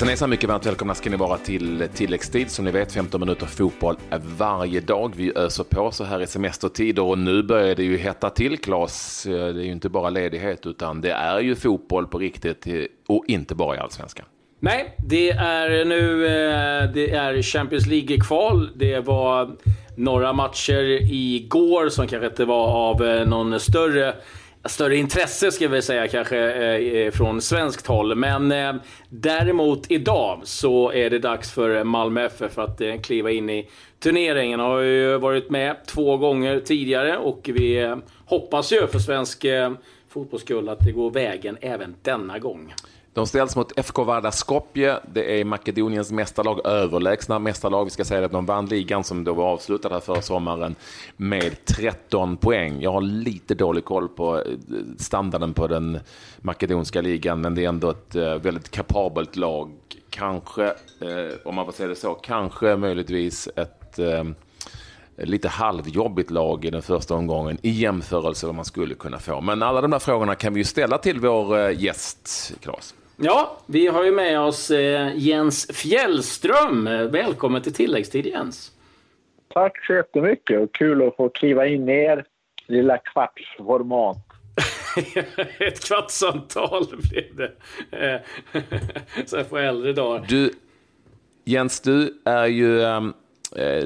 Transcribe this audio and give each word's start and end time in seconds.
Hejsan 0.00 0.08
hejsan, 0.08 0.30
mycket 0.30 0.48
varmt 0.48 0.66
välkomna 0.66 0.94
ska 0.94 1.10
ni 1.10 1.16
vara 1.16 1.36
till 1.38 1.88
tilläggstid. 1.94 2.50
Som 2.50 2.64
ni 2.64 2.70
vet 2.70 2.92
15 2.92 3.20
minuter 3.20 3.46
fotboll 3.46 3.96
varje 4.38 4.80
dag. 4.80 5.12
Vi 5.16 5.32
öser 5.36 5.64
på 5.64 5.90
så 5.90 6.04
här 6.04 6.22
i 6.22 6.26
semestertider 6.26 7.02
och 7.02 7.18
nu 7.18 7.42
börjar 7.42 7.74
det 7.74 7.82
ju 7.82 7.96
hetta 7.96 8.30
till 8.30 8.58
Klas. 8.58 9.26
Eh, 9.26 9.32
det 9.32 9.62
är 9.62 9.64
ju 9.64 9.72
inte 9.72 9.88
bara 9.88 10.10
ledighet 10.10 10.66
utan 10.66 11.00
det 11.00 11.10
är 11.10 11.40
ju 11.40 11.54
fotboll 11.54 12.06
på 12.06 12.18
riktigt 12.18 12.66
eh, 12.66 12.74
och 13.08 13.24
inte 13.28 13.54
bara 13.54 13.76
i 13.76 13.78
allsvenskan. 13.78 14.26
Nej, 14.60 14.94
det 14.98 15.30
är 15.30 15.84
nu 15.84 16.26
eh, 16.26 16.92
det 16.92 17.10
är 17.10 17.42
Champions 17.42 17.86
League-kval. 17.86 18.68
Det 18.74 19.00
var 19.00 19.50
några 19.96 20.32
matcher 20.32 21.12
igår 21.12 21.88
som 21.88 22.06
kanske 22.06 22.26
inte 22.26 22.44
var 22.44 22.66
av 22.66 23.28
någon 23.28 23.60
större 23.60 24.14
större 24.64 24.96
intresse 24.96 25.52
ska 25.52 25.68
vi 25.68 25.82
säga 25.82 26.08
kanske 26.08 26.52
eh, 26.78 27.10
från 27.10 27.40
svenskt 27.40 27.86
håll. 27.86 28.14
Men 28.14 28.52
eh, 28.52 28.74
däremot 29.08 29.90
idag 29.90 30.40
så 30.44 30.92
är 30.92 31.10
det 31.10 31.18
dags 31.18 31.50
för 31.50 31.84
Malmö 31.84 32.24
FF 32.24 32.58
att 32.58 32.80
eh, 32.80 33.00
kliva 33.00 33.30
in 33.30 33.50
i 33.50 33.68
turneringen. 33.98 34.60
Har 34.60 34.80
ju 34.80 35.18
varit 35.18 35.50
med 35.50 35.76
två 35.86 36.16
gånger 36.16 36.60
tidigare 36.60 37.16
och 37.16 37.50
vi 37.54 37.96
hoppas 38.24 38.72
ju 38.72 38.86
för 38.86 38.98
svensk 38.98 39.46
fotbollsskull 40.08 40.68
att 40.68 40.84
det 40.84 40.92
går 40.92 41.10
vägen 41.10 41.56
även 41.60 41.94
denna 42.02 42.38
gång. 42.38 42.74
De 43.14 43.26
ställs 43.26 43.56
mot 43.56 43.78
FK 43.78 44.04
Varda 44.04 44.32
Skopje. 44.32 44.98
Det 45.12 45.40
är 45.40 45.44
Makedoniens 45.44 46.12
mästarlag, 46.12 46.66
överlägsna 46.66 47.38
mästarlag. 47.38 47.84
Vi 47.84 47.90
ska 47.90 48.04
säga 48.04 48.24
att 48.24 48.32
de 48.32 48.46
vann 48.46 48.66
ligan 48.66 49.04
som 49.04 49.24
då 49.24 49.34
var 49.34 49.44
avslutad 49.44 49.88
här 49.88 50.00
förra 50.00 50.22
sommaren 50.22 50.74
med 51.16 51.64
13 51.64 52.36
poäng. 52.36 52.80
Jag 52.80 52.92
har 52.92 53.00
lite 53.00 53.54
dålig 53.54 53.84
koll 53.84 54.08
på 54.08 54.36
eh, 54.36 54.42
standarden 54.98 55.54
på 55.54 55.66
den 55.66 55.98
makedonska 56.38 57.00
ligan, 57.00 57.40
men 57.40 57.54
det 57.54 57.64
är 57.64 57.68
ändå 57.68 57.90
ett 57.90 58.16
eh, 58.16 58.34
väldigt 58.34 58.70
kapabelt 58.70 59.36
lag. 59.36 59.70
Kanske, 60.10 60.64
eh, 61.00 61.36
om 61.44 61.54
man 61.54 61.64
får 61.64 61.72
säga 61.72 61.88
det 61.88 61.96
så, 61.96 62.14
kanske 62.14 62.76
möjligtvis 62.76 63.48
ett 63.56 63.98
lite 65.20 65.48
halvjobbigt 65.48 66.30
lag 66.30 66.64
i 66.64 66.70
den 66.70 66.82
första 66.82 67.14
omgången 67.14 67.58
i 67.62 67.70
jämförelse 67.70 68.46
med 68.46 68.48
vad 68.48 68.56
man 68.56 68.64
skulle 68.64 68.94
kunna 68.94 69.18
få. 69.18 69.40
Men 69.40 69.62
alla 69.62 69.80
de 69.80 69.92
här 69.92 69.98
frågorna 69.98 70.34
kan 70.34 70.54
vi 70.54 70.60
ju 70.60 70.64
ställa 70.64 70.98
till 70.98 71.20
vår 71.20 71.70
gäst, 71.70 72.52
Claes. 72.62 72.94
Ja, 73.16 73.56
vi 73.66 73.86
har 73.86 74.04
ju 74.04 74.12
med 74.12 74.40
oss 74.40 74.70
eh, 74.70 75.12
Jens 75.16 75.66
Fjällström. 75.72 76.84
Välkommen 76.84 77.62
till 77.62 77.74
tilläggstid 77.74 78.26
Jens. 78.26 78.72
Tack 79.54 79.86
så 79.86 79.92
jättemycket 79.92 80.60
och 80.60 80.74
kul 80.74 81.08
att 81.08 81.16
få 81.16 81.28
kliva 81.28 81.66
in 81.66 81.88
i 81.88 81.92
er 81.92 82.24
lilla 82.66 82.98
kvartsformat. 82.98 84.16
Ett 85.58 85.84
kvartssamtal 85.84 86.86
blev 87.10 87.36
det. 87.36 87.52
Eh, 87.90 88.20
så 89.26 89.36
här 89.36 89.44
på 89.44 89.58
äldre 89.58 89.92
dagar. 89.92 90.26
Du, 90.28 90.52
Jens, 91.44 91.80
du 91.80 92.20
är 92.24 92.46
ju 92.46 92.80
um, 92.80 93.08
Eh, 93.08 93.14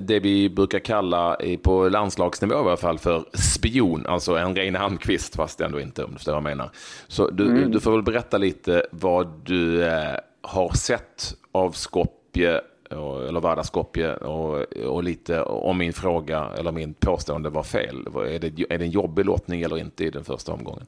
det 0.00 0.20
vi 0.20 0.50
brukar 0.50 0.78
kalla 0.78 1.36
på 1.62 1.88
landslagsnivå 1.88 2.54
i 2.54 2.58
alla 2.58 2.76
fall 2.76 2.98
för 2.98 3.24
spion, 3.32 4.06
alltså 4.06 4.36
en 4.36 4.56
ren 4.56 4.76
Almqvist 4.76 5.36
fast 5.36 5.60
ändå 5.60 5.80
inte 5.80 6.04
om 6.04 6.10
du 6.10 6.16
förstår 6.16 6.32
vad 6.32 6.36
jag 6.36 6.42
menar. 6.42 6.70
Så 7.08 7.30
du, 7.30 7.46
mm. 7.46 7.70
du 7.70 7.80
får 7.80 7.92
väl 7.92 8.02
berätta 8.02 8.38
lite 8.38 8.86
vad 8.90 9.26
du 9.44 9.84
eh, 9.84 10.16
har 10.42 10.72
sett 10.72 11.34
av 11.52 11.70
Skopje 11.70 12.60
eller 12.90 13.40
Vardar 13.40 13.62
Skopje 13.62 14.16
och, 14.16 14.62
och 14.86 15.04
lite 15.04 15.42
om 15.42 15.78
min 15.78 15.92
fråga 15.92 16.50
eller 16.58 16.72
min 16.72 16.94
påstående 16.94 17.50
var 17.50 17.62
fel. 17.62 18.06
Är 18.06 18.38
det, 18.38 18.46
är 18.70 18.78
det 18.78 18.84
en 18.84 18.90
jobbig 18.90 19.24
lottning 19.24 19.62
eller 19.62 19.78
inte 19.78 20.04
i 20.04 20.10
den 20.10 20.24
första 20.24 20.52
omgången? 20.52 20.86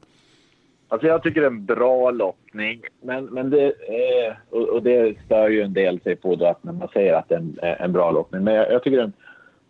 Alltså 0.88 1.08
jag 1.08 1.22
tycker 1.22 1.40
det 1.40 1.46
är 1.46 1.50
en 1.50 1.64
bra 1.64 2.10
lottning, 2.10 2.80
men, 3.00 3.24
men 3.24 3.50
det, 3.50 3.66
eh, 3.66 4.34
och, 4.50 4.68
och 4.68 4.82
det 4.82 5.16
stör 5.24 5.48
ju 5.48 5.62
en 5.62 5.72
del 5.72 6.00
sig 6.00 6.16
på 6.16 6.34
då 6.34 6.46
att 6.46 6.64
när 6.64 6.72
man 6.72 6.88
säger 6.88 7.14
att 7.14 7.28
det 7.28 7.34
är 7.34 7.38
en, 7.38 7.58
eh, 7.62 7.80
en 7.80 7.92
bra 7.92 8.10
lottning. 8.10 8.44
Men 8.44 8.54
jag, 8.54 8.72
jag, 8.72 8.82
tycker 8.82 8.96
det 8.96 9.02
är 9.02 9.06
en 9.06 9.12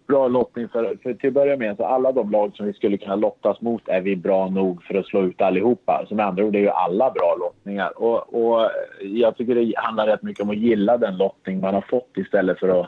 bra 0.07 0.29
lottning 0.29 0.69
för, 0.69 0.97
för 1.03 1.15
till 1.15 1.29
att 1.29 1.35
börja 1.35 1.57
med 1.57 1.77
så 1.77 1.85
alla 1.85 2.13
de 2.13 2.31
lag 2.31 2.57
som 2.57 2.67
vi 2.67 2.73
skulle 2.73 2.97
kunna 2.97 3.17
lottas 3.17 3.61
mot 3.61 3.89
är 3.89 4.01
vi 4.01 4.17
bra 4.17 4.49
nog 4.49 4.83
för 4.83 4.95
att 4.95 5.07
slå 5.07 5.23
ut 5.23 5.41
allihopa. 5.41 6.05
Så 6.09 6.15
med 6.15 6.27
andra 6.27 6.45
ord 6.45 6.57
är 6.57 6.61
ju 6.61 6.69
alla 6.69 7.11
bra 7.11 7.37
lottningar. 7.41 8.03
Och, 8.03 8.35
och 8.35 8.71
jag 9.01 9.37
tycker 9.37 9.55
det 9.55 9.73
handlar 9.77 10.07
rätt 10.07 10.23
mycket 10.23 10.43
om 10.43 10.51
att 10.51 10.57
gilla 10.57 10.97
den 10.97 11.17
lottning 11.17 11.61
man 11.61 11.75
har 11.75 11.85
fått 11.91 12.17
istället 12.17 12.59
för 12.59 12.81
att 12.81 12.87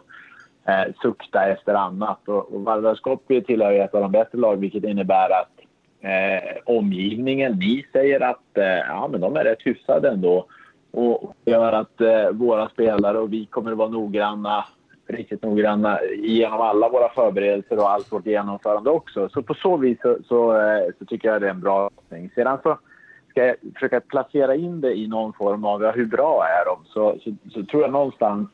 eh, 0.69 0.95
sukta 1.03 1.47
efter 1.47 1.75
annat. 1.75 2.29
Och, 2.29 2.55
och 2.55 2.61
Vardaskoppi 2.61 3.43
tillhör 3.43 3.73
ju 3.73 3.79
ett 3.79 3.95
av 3.95 4.01
de 4.01 4.13
bättre 4.13 4.39
lag 4.39 4.57
vilket 4.57 4.85
innebär 4.85 5.31
att 5.41 5.58
eh, 6.01 6.57
omgivningen. 6.65 7.53
Ni 7.53 7.87
säger 7.93 8.21
att 8.21 8.59
eh, 8.59 8.65
ja, 8.65 9.09
men 9.09 9.21
de 9.21 9.37
är 9.37 9.45
rätt 9.45 9.67
hyfsade 9.67 10.09
ändå. 10.09 10.47
Och 10.91 11.35
det 11.45 11.51
gör 11.51 11.73
att 11.73 12.01
eh, 12.01 12.31
våra 12.31 12.69
spelare 12.69 13.19
och 13.19 13.33
vi 13.33 13.47
kommer 13.47 13.73
att 13.73 13.79
vara 13.79 13.89
noggranna, 13.89 14.65
riktigt 15.07 15.43
noggranna 15.43 15.99
genom 16.23 16.61
alla 16.61 16.89
våra 16.89 17.09
förberedelser 17.09 17.79
och 17.79 17.91
allt 17.91 18.13
vårt 18.13 18.27
genomförande 18.27 18.91
också. 18.91 19.29
Så 19.29 19.43
på 19.43 19.55
så 19.55 19.77
vis 19.77 19.99
så, 20.03 20.19
så, 20.29 20.61
eh, 20.61 20.87
så 20.99 21.05
tycker 21.05 21.29
jag 21.29 21.41
det 21.41 21.47
är 21.47 21.51
en 21.51 21.61
bra 21.61 21.91
lösning. 21.97 22.31
Sedan 22.35 22.59
så 22.63 22.79
ska 23.31 23.47
jag 23.47 23.57
försöka 23.75 24.01
placera 24.01 24.55
in 24.55 24.81
det 24.81 24.95
i 24.95 25.07
någon 25.09 25.33
form 25.33 25.65
av 25.65 25.83
ja, 25.83 25.91
hur 25.91 26.07
bra 26.07 26.45
är 26.45 26.65
de? 26.65 26.85
Så, 26.85 27.19
så, 27.25 27.37
så 27.51 27.65
tror 27.65 27.83
jag 27.83 27.93
någonstans 27.93 28.49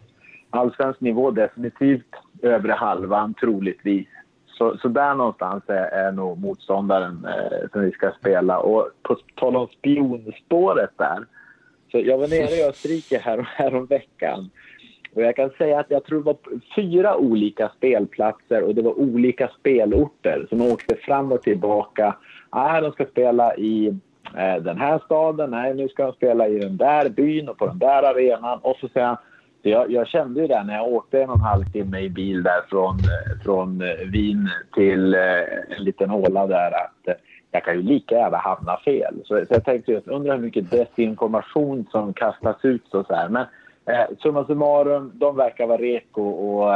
allsvensk 0.51 1.01
nivå 1.01 1.31
definitivt 1.31 2.15
övre 2.43 2.73
halvan 2.73 3.35
troligtvis. 3.35 4.09
Så, 4.59 4.77
så 4.83 4.89
där 4.89 5.15
någonstans 5.15 5.65
är, 5.67 5.87
är 5.87 6.13
nog 6.13 6.39
motståndaren 6.39 7.27
eh, 7.27 7.69
som 7.73 7.83
vi 7.83 7.91
ska 7.91 8.11
spela. 8.21 8.59
Och 8.59 8.91
på 9.03 9.17
tal 9.35 9.57
om 9.57 9.67
spionspåret 9.67 10.91
där. 10.97 11.27
Så 11.91 11.99
jag 11.99 12.19
var 12.19 12.29
nere 12.29 12.55
i 12.55 12.69
Österrike 12.69 13.19
här, 13.19 13.49
här 13.57 13.71
veckan. 13.71 14.51
Och 15.15 15.23
jag 15.23 15.37
kan 15.37 15.51
säga 15.51 15.81
att 15.81 15.91
jag 15.91 16.05
tror 16.05 16.19
det 16.19 16.25
var 16.25 16.37
fyra 16.77 17.17
olika 17.17 17.69
spelplatser 17.77 18.63
och 18.63 18.75
det 18.75 18.83
var 18.83 18.99
olika 18.99 19.51
spelorter 19.61 20.47
som 20.49 20.61
åkte 20.61 20.97
fram 20.97 21.33
och 21.33 21.43
tillbaka. 21.43 22.17
Ah, 22.51 22.81
de 22.81 22.93
ska 22.93 23.05
spela 23.07 23.57
i 23.57 23.87
eh, 24.37 24.63
den 24.63 24.79
här 24.79 25.01
staden, 25.05 25.51
nej 25.51 25.75
nu 25.75 25.89
ska 25.89 26.05
de 26.05 26.13
spela 26.13 26.49
i 26.49 26.59
den 26.59 26.77
där 26.77 27.09
byn 27.09 27.49
och 27.49 27.59
på 27.59 27.67
den 27.67 27.79
där 27.79 28.03
arenan. 28.03 28.59
Och 28.63 28.77
så 28.81 28.89
säger 28.89 29.07
han, 29.07 29.17
jag, 29.71 29.91
jag, 29.91 30.09
kände 30.09 30.41
ju 30.41 30.47
det 30.47 30.63
när 30.63 30.75
jag 30.75 30.93
åkte 30.93 31.23
en 31.23 31.31
och 31.31 31.37
en 31.37 31.41
halv 31.41 31.65
timme 31.65 32.01
i 32.01 32.11
bil 32.11 32.43
där 32.43 32.63
från, 32.69 32.99
eh, 32.99 33.43
från 33.45 33.81
eh, 33.81 34.09
Wien 34.13 34.51
till 34.75 35.15
eh, 35.15 35.77
en 35.77 35.85
liten 35.85 36.11
håla 36.11 36.47
där 36.47 36.71
att 36.71 37.19
jag 37.51 37.65
kan 37.65 37.75
ju 37.75 37.83
lika 37.83 38.15
gärna 38.15 38.37
hamna 38.37 38.77
fel. 38.85 39.15
Så, 39.25 39.45
så 39.47 39.55
jag 39.55 39.65
tänkte 39.65 39.93
just, 39.93 40.09
undrar 40.09 40.35
hur 40.35 40.43
mycket 40.43 40.71
desinformation 40.71 41.87
som 41.91 42.13
kastas 42.13 42.57
ut 42.63 42.83
så, 42.91 43.05
så 43.05 43.15
här. 43.15 43.29
Men 43.29 43.47
eh, 43.87 44.17
summa 44.23 44.45
summarum, 44.45 45.13
de 45.15 45.37
verkar 45.37 45.67
vara 45.67 45.79
reko 45.79 46.23
och, 46.23 46.69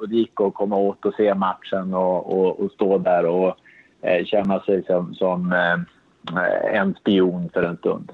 och 0.00 0.08
det 0.08 0.16
gick 0.16 0.40
att 0.40 0.54
komma 0.54 0.76
åt 0.76 1.04
och 1.04 1.14
se 1.14 1.34
matchen 1.34 1.94
och, 1.94 2.38
och, 2.38 2.60
och 2.60 2.70
stå 2.70 2.98
där 2.98 3.26
och 3.26 3.56
eh, 4.02 4.24
känna 4.24 4.60
sig 4.60 4.84
som, 4.84 5.14
som 5.14 5.52
eh, 5.52 6.80
en 6.80 6.94
spion 6.94 7.48
för 7.54 7.62
en 7.62 7.76
stund. 7.76 8.12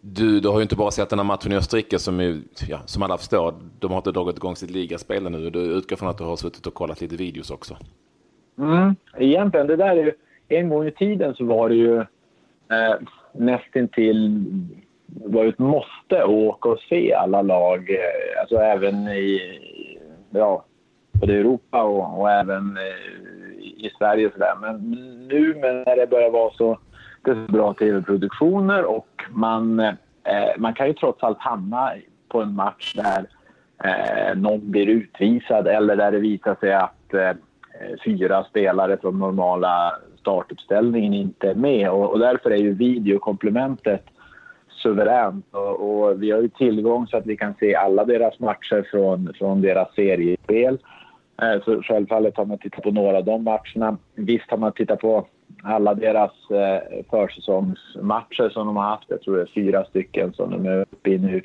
Du, 0.00 0.40
du 0.40 0.48
har 0.48 0.56
ju 0.56 0.62
inte 0.62 0.76
bara 0.76 0.90
sett 0.90 1.10
den 1.10 1.18
här 1.18 1.26
matchen 1.26 1.52
i 1.52 1.56
Österrike 1.56 1.98
som, 1.98 2.20
är, 2.20 2.38
ja, 2.68 2.78
som 2.86 3.02
alla 3.02 3.18
förstår, 3.18 3.54
de 3.78 3.90
har 3.90 3.98
inte 3.98 4.12
dragit 4.12 4.36
igång 4.36 4.56
sitt 4.56 4.70
ligaspel 4.70 5.30
nu. 5.30 5.50
Du 5.50 5.58
utgår 5.60 5.96
från 5.96 6.08
att 6.08 6.18
du 6.18 6.24
har 6.24 6.36
suttit 6.36 6.66
och 6.66 6.74
kollat 6.74 7.00
lite 7.00 7.16
videos 7.16 7.50
också. 7.50 7.76
Mm, 8.58 8.96
egentligen, 9.18 9.66
det 9.66 9.76
där 9.76 9.96
är 9.96 10.04
ju, 10.04 10.12
en 10.48 10.68
gång 10.68 10.86
i 10.86 10.90
tiden 10.90 11.34
så 11.34 11.44
var 11.44 11.68
det 11.68 11.74
ju 11.74 11.98
eh, 12.70 12.94
nästintill 13.32 14.44
var 15.06 15.44
ett 15.44 15.58
måste 15.58 16.22
att 16.22 16.28
åka 16.28 16.68
och 16.68 16.80
se 16.80 17.14
alla 17.14 17.42
lag, 17.42 17.90
eh, 17.90 18.40
alltså 18.40 18.56
även 18.56 19.08
i, 19.08 19.58
ja, 20.30 20.64
både 21.12 21.34
Europa 21.34 21.82
och, 21.82 22.20
och 22.20 22.30
även 22.30 22.76
eh, 22.76 23.60
i 23.60 23.92
Sverige 23.98 24.26
och 24.26 24.32
sådär. 24.32 24.54
Men 24.60 24.76
nu 25.30 25.54
när 25.54 25.96
det 25.96 26.10
börjar 26.10 26.30
vara 26.30 26.52
så 26.54 26.78
det 27.22 27.30
är 27.30 27.52
bra 27.52 27.74
tv-produktioner 27.74 28.84
och 28.84 29.24
man, 29.30 29.80
eh, 29.80 29.94
man 30.58 30.74
kan 30.74 30.86
ju 30.86 30.92
trots 30.92 31.22
allt 31.22 31.38
hamna 31.38 31.92
på 32.28 32.42
en 32.42 32.54
match 32.54 32.94
där 32.94 33.26
eh, 33.84 34.38
någon 34.38 34.70
blir 34.70 34.86
utvisad 34.86 35.66
eller 35.66 35.96
där 35.96 36.12
det 36.12 36.18
visar 36.18 36.54
sig 36.54 36.74
att 36.74 37.14
eh, 37.14 37.32
fyra 38.04 38.44
spelare 38.44 38.96
från 38.96 39.18
normala 39.18 39.92
startuppställningen 40.20 41.14
inte 41.14 41.50
är 41.50 41.54
med. 41.54 41.90
Och, 41.90 42.10
och 42.10 42.18
därför 42.18 42.50
är 42.50 42.56
ju 42.56 42.74
videokomplementet 42.74 44.04
suveränt. 44.82 45.46
Och, 45.50 46.02
och, 46.02 46.22
vi 46.22 46.30
har 46.30 46.40
ju 46.40 46.48
tillgång 46.48 47.06
så 47.06 47.16
att 47.16 47.26
vi 47.26 47.36
kan 47.36 47.54
se 47.60 47.74
alla 47.74 48.04
deras 48.04 48.38
matcher 48.38 48.86
från, 48.90 49.32
från 49.38 49.60
deras 49.60 49.94
seriespel. 49.94 50.78
Eh, 51.42 51.62
så 51.64 51.82
självfallet 51.82 52.36
har 52.36 52.44
man 52.44 52.58
tittat 52.58 52.82
på 52.82 52.90
några 52.90 53.16
av 53.16 53.24
de 53.24 53.44
matcherna. 53.44 53.96
Visst 54.14 54.50
har 54.50 54.58
man 54.58 54.72
tittat 54.72 55.00
på 55.00 55.26
alla 55.62 55.94
deras 55.94 56.32
eh, 56.50 57.04
försäsongsmatcher 57.10 58.48
som 58.48 58.66
de 58.66 58.76
har 58.76 58.84
haft. 58.84 59.04
Jag 59.08 59.22
tror 59.22 59.36
det 59.36 59.42
är 59.42 59.46
fyra 59.54 59.84
stycken 59.84 60.32
som 60.32 60.50
de 60.50 60.66
är 60.66 60.80
uppe 60.80 61.10
i 61.10 61.18
nu. 61.18 61.42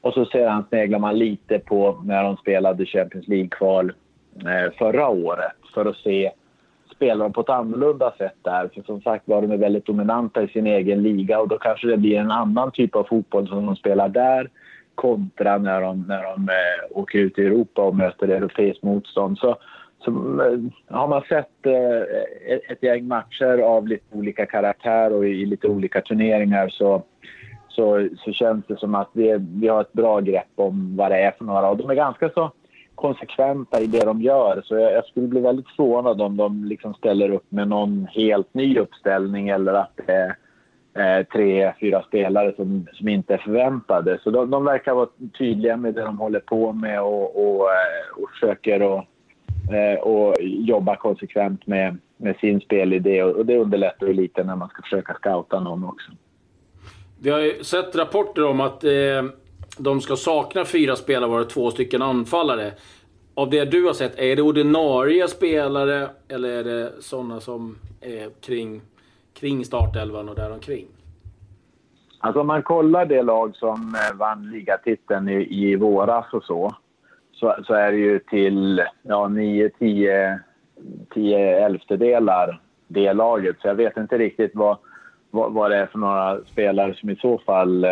Och 0.00 0.14
så 0.14 0.24
sedan 0.24 0.64
sneglar 0.68 0.98
man 0.98 1.18
lite 1.18 1.58
på 1.58 2.02
när 2.04 2.24
de 2.24 2.36
spelade 2.36 2.86
Champions 2.86 3.28
League-kval 3.28 3.92
eh, 4.40 4.72
förra 4.78 5.08
året 5.08 5.52
för 5.74 5.86
att 5.86 5.96
se 5.96 6.30
spelar 6.94 7.24
de 7.24 7.32
på 7.32 7.40
ett 7.40 7.48
annorlunda 7.48 8.12
sätt 8.18 8.36
där. 8.42 8.70
För 8.74 8.82
som 8.82 9.00
sagt 9.00 9.28
var 9.28 9.42
de 9.42 9.50
är 9.50 9.56
väldigt 9.56 9.86
dominanta 9.86 10.42
i 10.42 10.48
sin 10.48 10.66
egen 10.66 11.02
liga 11.02 11.40
och 11.40 11.48
då 11.48 11.58
kanske 11.58 11.86
det 11.86 11.96
blir 11.96 12.18
en 12.18 12.30
annan 12.30 12.70
typ 12.70 12.96
av 12.96 13.04
fotboll 13.04 13.48
som 13.48 13.66
de 13.66 13.76
spelar 13.76 14.08
där 14.08 14.50
kontra 14.94 15.58
när 15.58 15.80
de, 15.80 16.04
när 16.08 16.22
de 16.22 16.48
eh, 16.48 16.98
åker 16.98 17.18
ut 17.18 17.38
i 17.38 17.46
Europa 17.46 17.82
och 17.82 17.96
möter 17.96 18.28
europeiskt 18.28 18.82
motstånd. 18.82 19.38
Så, 19.38 19.56
så 19.98 20.10
eh, 20.10 20.58
har 20.96 21.08
man 21.08 21.22
sett 21.22 21.66
eh, 21.66 22.00
ett, 22.46 22.70
ett 22.70 22.82
gäng 22.82 23.08
matcher 23.08 23.58
av 23.58 23.88
lite 23.88 24.16
olika 24.16 24.46
karaktär 24.46 25.12
och 25.12 25.28
i, 25.28 25.46
lite 25.46 25.68
olika 25.68 26.00
turneringar 26.00 26.68
så, 26.68 27.02
så, 27.68 28.08
så 28.18 28.32
känns 28.32 28.66
det 28.66 28.78
som 28.78 28.94
att 28.94 29.10
vi, 29.12 29.36
vi 29.38 29.68
har 29.68 29.80
ett 29.80 29.92
bra 29.92 30.20
grepp 30.20 30.52
om 30.54 30.96
vad 30.96 31.10
det 31.10 31.18
är 31.18 31.30
för 31.30 31.44
några. 31.44 31.68
Och 31.68 31.76
de 31.76 31.90
är 31.90 31.94
ganska 31.94 32.28
så 32.28 32.52
konsekventa 32.94 33.80
i 33.80 33.86
det 33.86 34.04
de 34.04 34.22
gör. 34.22 34.62
Så 34.64 34.74
jag, 34.74 34.92
jag 34.92 35.04
skulle 35.04 35.26
bli 35.26 35.40
väldigt 35.40 35.68
förvånad 35.76 36.20
om 36.20 36.36
de 36.36 36.64
liksom 36.64 36.94
ställer 36.94 37.30
upp 37.30 37.46
med 37.48 37.68
någon 37.68 38.06
helt 38.10 38.54
ny 38.54 38.78
uppställning 38.78 39.48
eller 39.48 39.72
att 39.72 40.00
det 40.06 40.12
är 40.12 41.18
eh, 41.18 41.24
tre, 41.26 41.72
fyra 41.80 42.02
spelare 42.02 42.52
som, 42.56 42.86
som 42.92 43.08
inte 43.08 43.34
är 43.34 43.38
förväntade. 43.38 44.18
Så 44.22 44.30
de, 44.30 44.50
de 44.50 44.64
verkar 44.64 44.94
vara 44.94 45.08
tydliga 45.38 45.76
med 45.76 45.94
det 45.94 46.02
de 46.02 46.18
håller 46.18 46.40
på 46.40 46.72
med 46.72 47.02
och, 47.02 47.36
och, 47.36 47.70
eh, 47.70 48.22
och 48.22 48.30
försöker 48.30 48.98
att 48.98 49.04
och 50.00 50.36
jobba 50.42 50.96
konsekvent 50.96 51.66
med, 51.66 51.98
med 52.16 52.36
sin 52.36 52.60
spelidé. 52.60 53.22
Och 53.22 53.46
det 53.46 53.58
underlättar 53.58 54.06
ju 54.06 54.12
lite 54.12 54.44
när 54.44 54.56
man 54.56 54.68
ska 54.68 54.82
försöka 54.82 55.14
scouta 55.14 55.60
någon 55.60 55.84
också. 55.84 56.12
Vi 57.20 57.30
har 57.30 57.38
ju 57.38 57.64
sett 57.64 57.96
rapporter 57.96 58.44
om 58.44 58.60
att 58.60 58.84
eh, 58.84 58.90
de 59.78 60.00
ska 60.00 60.16
sakna 60.16 60.64
fyra 60.64 60.96
spelare, 60.96 61.30
vara 61.30 61.44
två 61.44 61.70
stycken 61.70 62.02
anfallare. 62.02 62.72
Av 63.34 63.50
det 63.50 63.64
du 63.64 63.84
har 63.84 63.92
sett, 63.92 64.18
är 64.18 64.36
det 64.36 64.42
ordinarie 64.42 65.28
spelare 65.28 66.08
eller 66.28 66.48
är 66.48 66.64
det 66.64 66.92
sådana 67.00 67.40
som 67.40 67.78
är 68.00 68.30
kring, 68.40 68.80
kring 69.34 69.64
startelvan 69.64 70.28
och 70.28 70.34
däromkring? 70.34 70.86
Alltså 72.18 72.40
om 72.40 72.46
man 72.46 72.62
kollar 72.62 73.06
det 73.06 73.22
lag 73.22 73.56
som 73.56 73.94
eh, 73.94 74.16
vann 74.16 74.50
ligatiteln 74.50 75.28
i, 75.28 75.70
i 75.70 75.76
våras 75.76 76.26
och 76.32 76.44
så, 76.44 76.74
så, 77.40 77.56
så 77.66 77.74
är 77.74 77.92
det 77.92 77.98
ju 77.98 78.18
till 78.18 78.82
ja, 79.02 79.28
9, 79.28 79.70
10, 79.78 80.40
10 81.14 81.64
elftedelar 81.64 82.60
det 82.88 83.12
laget. 83.12 83.56
Så 83.60 83.68
jag 83.68 83.74
vet 83.74 83.96
inte 83.96 84.18
riktigt 84.18 84.50
vad, 84.54 84.76
vad, 85.30 85.52
vad 85.52 85.70
det 85.70 85.76
är 85.76 85.86
för 85.86 85.98
några 85.98 86.40
spelare 86.44 86.94
som 86.94 87.10
i 87.10 87.16
så 87.16 87.38
fall 87.38 87.84
eh, 87.84 87.90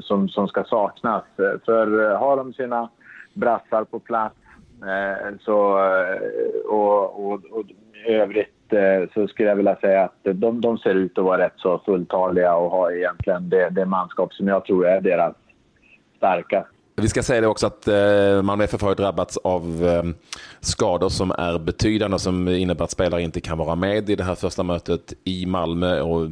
som, 0.00 0.28
som 0.28 0.48
ska 0.48 0.64
saknas. 0.64 1.24
För 1.64 2.10
eh, 2.10 2.18
har 2.18 2.36
de 2.36 2.52
sina 2.52 2.88
brassar 3.34 3.84
på 3.84 3.98
plats 3.98 4.36
eh, 4.82 5.34
så, 5.40 5.78
eh, 5.78 6.20
och, 6.70 7.26
och, 7.26 7.44
och 7.44 7.64
i 8.06 8.12
övrigt 8.12 8.72
eh, 8.72 9.10
så 9.14 9.28
skulle 9.28 9.48
jag 9.48 9.56
vilja 9.56 9.76
säga 9.76 10.04
att 10.04 10.18
de, 10.22 10.60
de 10.60 10.78
ser 10.78 10.94
ut 10.94 11.18
att 11.18 11.24
vara 11.24 11.44
rätt 11.44 11.56
så 11.56 11.78
fulltaliga 11.78 12.56
och 12.56 12.70
har 12.70 12.90
egentligen 12.90 13.48
det, 13.48 13.68
det 13.68 13.86
manskap 13.86 14.34
som 14.34 14.48
jag 14.48 14.64
tror 14.64 14.86
är 14.86 15.00
deras 15.00 15.34
starkaste. 16.16 16.75
Vi 16.98 17.08
ska 17.08 17.22
säga 17.22 17.40
det 17.40 17.46
också 17.46 17.66
att 17.66 17.88
eh, 17.88 18.42
Malmö 18.42 18.64
FF 18.64 18.82
har 18.82 18.94
drabbats 18.94 19.36
av 19.36 19.86
eh, 19.86 20.02
skador 20.60 21.08
som 21.08 21.30
är 21.30 21.58
betydande 21.58 22.14
och 22.14 22.20
som 22.20 22.48
innebär 22.48 22.84
att 22.84 22.90
spelare 22.90 23.22
inte 23.22 23.40
kan 23.40 23.58
vara 23.58 23.74
med 23.74 24.10
i 24.10 24.14
det 24.14 24.24
här 24.24 24.34
första 24.34 24.62
mötet 24.62 25.12
i 25.24 25.46
Malmö. 25.46 26.00
Och 26.00 26.30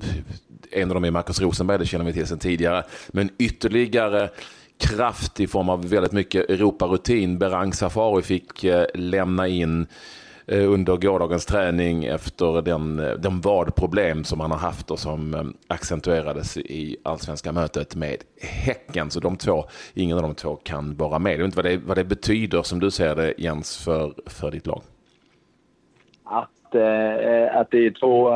en 0.72 0.90
av 0.90 0.94
dem 0.94 1.04
är 1.04 1.10
Marcus 1.10 1.40
Rosenberg, 1.40 1.78
det 1.78 1.86
känner 1.86 2.04
vi 2.04 2.12
till 2.12 2.26
sedan 2.26 2.38
tidigare. 2.38 2.84
Men 3.08 3.30
ytterligare 3.38 4.30
kraft 4.78 5.40
i 5.40 5.46
form 5.46 5.68
av 5.68 5.88
väldigt 5.88 6.12
mycket 6.12 6.50
Europarutin. 6.50 7.38
Berang 7.38 7.72
Safari 7.72 8.22
fick 8.22 8.64
eh, 8.64 8.86
lämna 8.94 9.48
in 9.48 9.86
Eh, 10.46 10.72
under 10.72 10.96
gårdagens 10.96 11.46
träning 11.46 12.04
efter 12.04 12.62
den, 12.62 12.98
eh, 12.98 13.12
de 13.12 13.40
vadproblem 13.40 14.24
som 14.24 14.40
han 14.40 14.50
har 14.50 14.58
haft 14.58 14.90
och 14.90 14.98
som 14.98 15.34
eh, 15.34 15.40
accentuerades 15.66 16.56
i 16.56 16.96
allsvenska 17.02 17.52
mötet 17.52 17.96
med 17.96 18.16
Häcken. 18.40 19.10
Så 19.10 19.20
de 19.20 19.36
två, 19.36 19.64
ingen 19.94 20.16
av 20.16 20.22
de 20.22 20.34
två 20.34 20.56
kan 20.56 20.96
vara 20.96 21.18
med. 21.18 21.32
Jag 21.32 21.38
vet 21.38 21.44
inte 21.44 21.56
vad 21.56 21.64
det, 21.64 21.76
vad 21.76 21.96
det 21.96 22.04
betyder 22.04 22.62
som 22.62 22.80
du 22.80 22.90
ser 22.90 23.14
det 23.14 23.34
Jens 23.38 23.84
för, 23.84 24.14
för 24.26 24.50
ditt 24.50 24.66
lag. 24.66 24.82
Att, 26.24 26.74
eh, 26.74 27.56
att 27.56 27.70
det 27.70 27.86
är 27.86 28.00
två, 28.00 28.30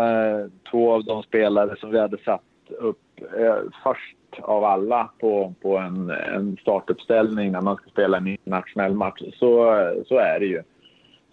två 0.70 0.93
av 0.93 1.04
de 1.04 1.22
spelare 1.22 1.76
som 1.76 1.90
vi 1.90 1.99
hade 1.99 2.19
satt 2.19 2.43
upp 2.78 3.20
eh, 3.38 3.56
först 3.82 4.16
av 4.43 4.64
alla 4.64 5.11
på, 5.20 5.54
på 5.62 5.78
en, 5.78 6.11
en 6.11 6.56
startuppställning 6.61 7.52
när 7.52 7.61
man 7.61 7.76
ska 7.76 7.90
spela 7.90 8.16
en 8.16 8.26
internationell 8.26 8.94
match. 8.94 9.22
Så, 9.34 9.75
så 10.08 10.19
är 10.19 10.40
det 10.40 10.46
ju 10.46 10.62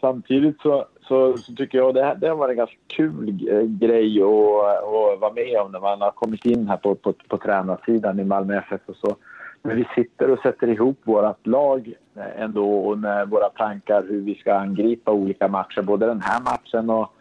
samtidigt 0.06 0.62
så, 0.62 0.86
så, 1.07 1.38
så, 1.38 1.54
tycker 1.54 1.78
jag 1.78 1.94
det, 1.94 2.18
det 2.22 2.28
har 2.28 2.36
varit 2.36 2.52
en 2.52 2.57
ganska 2.57 2.78
kul 2.88 3.48
eh, 3.52 3.62
grej 3.62 4.22
att, 4.22 4.84
att 4.84 5.19
vara 5.19 5.34
med 5.34 5.57
om 5.57 5.72
när 5.72 5.80
man 5.80 6.02
har 6.02 6.12
kommit 6.12 6.46
in 6.46 6.68
här 6.68 6.78
på, 6.78 6.96
på, 6.96 7.13
på 7.28 7.38
tränarsidan 7.38 8.19
i 8.19 8.24
Malmö 8.24 8.57
FF 8.57 8.81
och 8.86 8.96
så. 8.96 9.16
När 9.62 9.75
vi 9.75 9.88
sitter 9.96 10.31
och 10.31 10.40
sätter 10.40 10.68
ihop 10.68 10.98
vårt 11.04 11.48
lag 11.48 11.94
eh, 12.16 12.42
ändå 12.42 12.78
och 12.78 12.98
med 12.98 13.30
våra 13.30 13.50
tankar 13.50 14.06
hur 14.10 14.22
vi 14.22 14.36
ska 14.36 14.54
angripa 14.54 15.12
olika 15.12 15.48
matcher, 15.48 15.81
både 15.81 16.06
den 16.06 16.22
här 16.22 16.42
matchen 16.42 16.90
och 16.90 17.13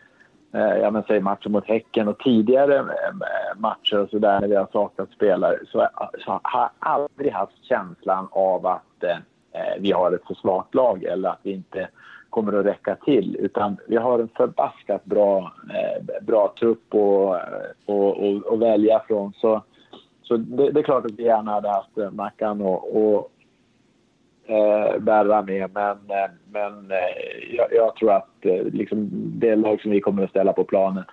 eh, 0.52 0.76
ja, 0.76 0.90
men 0.90 1.02
säg 1.02 1.20
matchen 1.20 1.52
mot 1.52 1.66
Häcken 1.66 2.08
och 2.08 2.18
tidigare 2.18 2.84
matcher 3.56 3.98
och 3.98 4.10
sådär 4.10 4.40
när 4.40 4.48
vi 4.48 4.56
har 4.56 4.68
saknat 4.72 5.10
spelare 5.10 5.58
så, 5.66 5.88
så 6.24 6.40
har 6.42 6.60
jag 6.60 6.70
aldrig 6.78 7.32
haft 7.32 7.64
känslan 7.64 8.28
av 8.30 8.66
att 8.66 9.04
eh, 9.04 9.80
vi 9.80 9.92
har 9.92 10.12
ett 10.12 10.26
för 10.26 10.34
svagt 10.34 10.74
lag 10.74 11.04
eller 11.04 11.28
att 11.28 11.40
vi 11.42 11.52
inte 11.52 11.88
kommer 12.34 12.52
att 12.52 12.66
räcka 12.66 12.96
till. 12.96 13.36
Utan 13.40 13.76
vi 13.86 13.96
har 13.96 14.18
en 14.18 14.28
förbaskat 14.28 15.04
bra, 15.04 15.52
eh, 15.70 16.24
bra 16.24 16.54
trupp 16.58 16.94
att 16.94 16.98
och, 17.86 18.26
och, 18.26 18.42
och, 18.42 18.62
välja 18.62 19.02
från. 19.08 19.32
Så, 19.32 19.62
så 20.22 20.36
det, 20.36 20.70
det, 20.70 20.80
är 20.80 20.84
klart 20.84 21.04
att 21.04 21.18
vi 21.18 21.22
gärna 21.22 21.50
hade 21.50 21.68
haft 21.68 21.98
eh, 21.98 22.10
Mackan 22.10 22.60
och, 22.60 22.96
och 22.96 23.30
eh, 24.46 24.98
Berra 24.98 25.42
med. 25.42 25.70
Men, 25.74 25.90
eh, 25.90 26.30
men 26.52 26.90
eh, 26.90 27.56
jag, 27.56 27.68
jag, 27.72 27.96
tror 27.96 28.12
att 28.12 28.46
eh, 28.46 28.64
liksom, 28.64 29.08
det 29.12 29.56
lag 29.56 29.80
som 29.80 29.90
vi 29.90 30.00
kommer 30.00 30.24
att 30.24 30.30
ställa 30.30 30.52
på 30.52 30.64
planen 30.64 31.04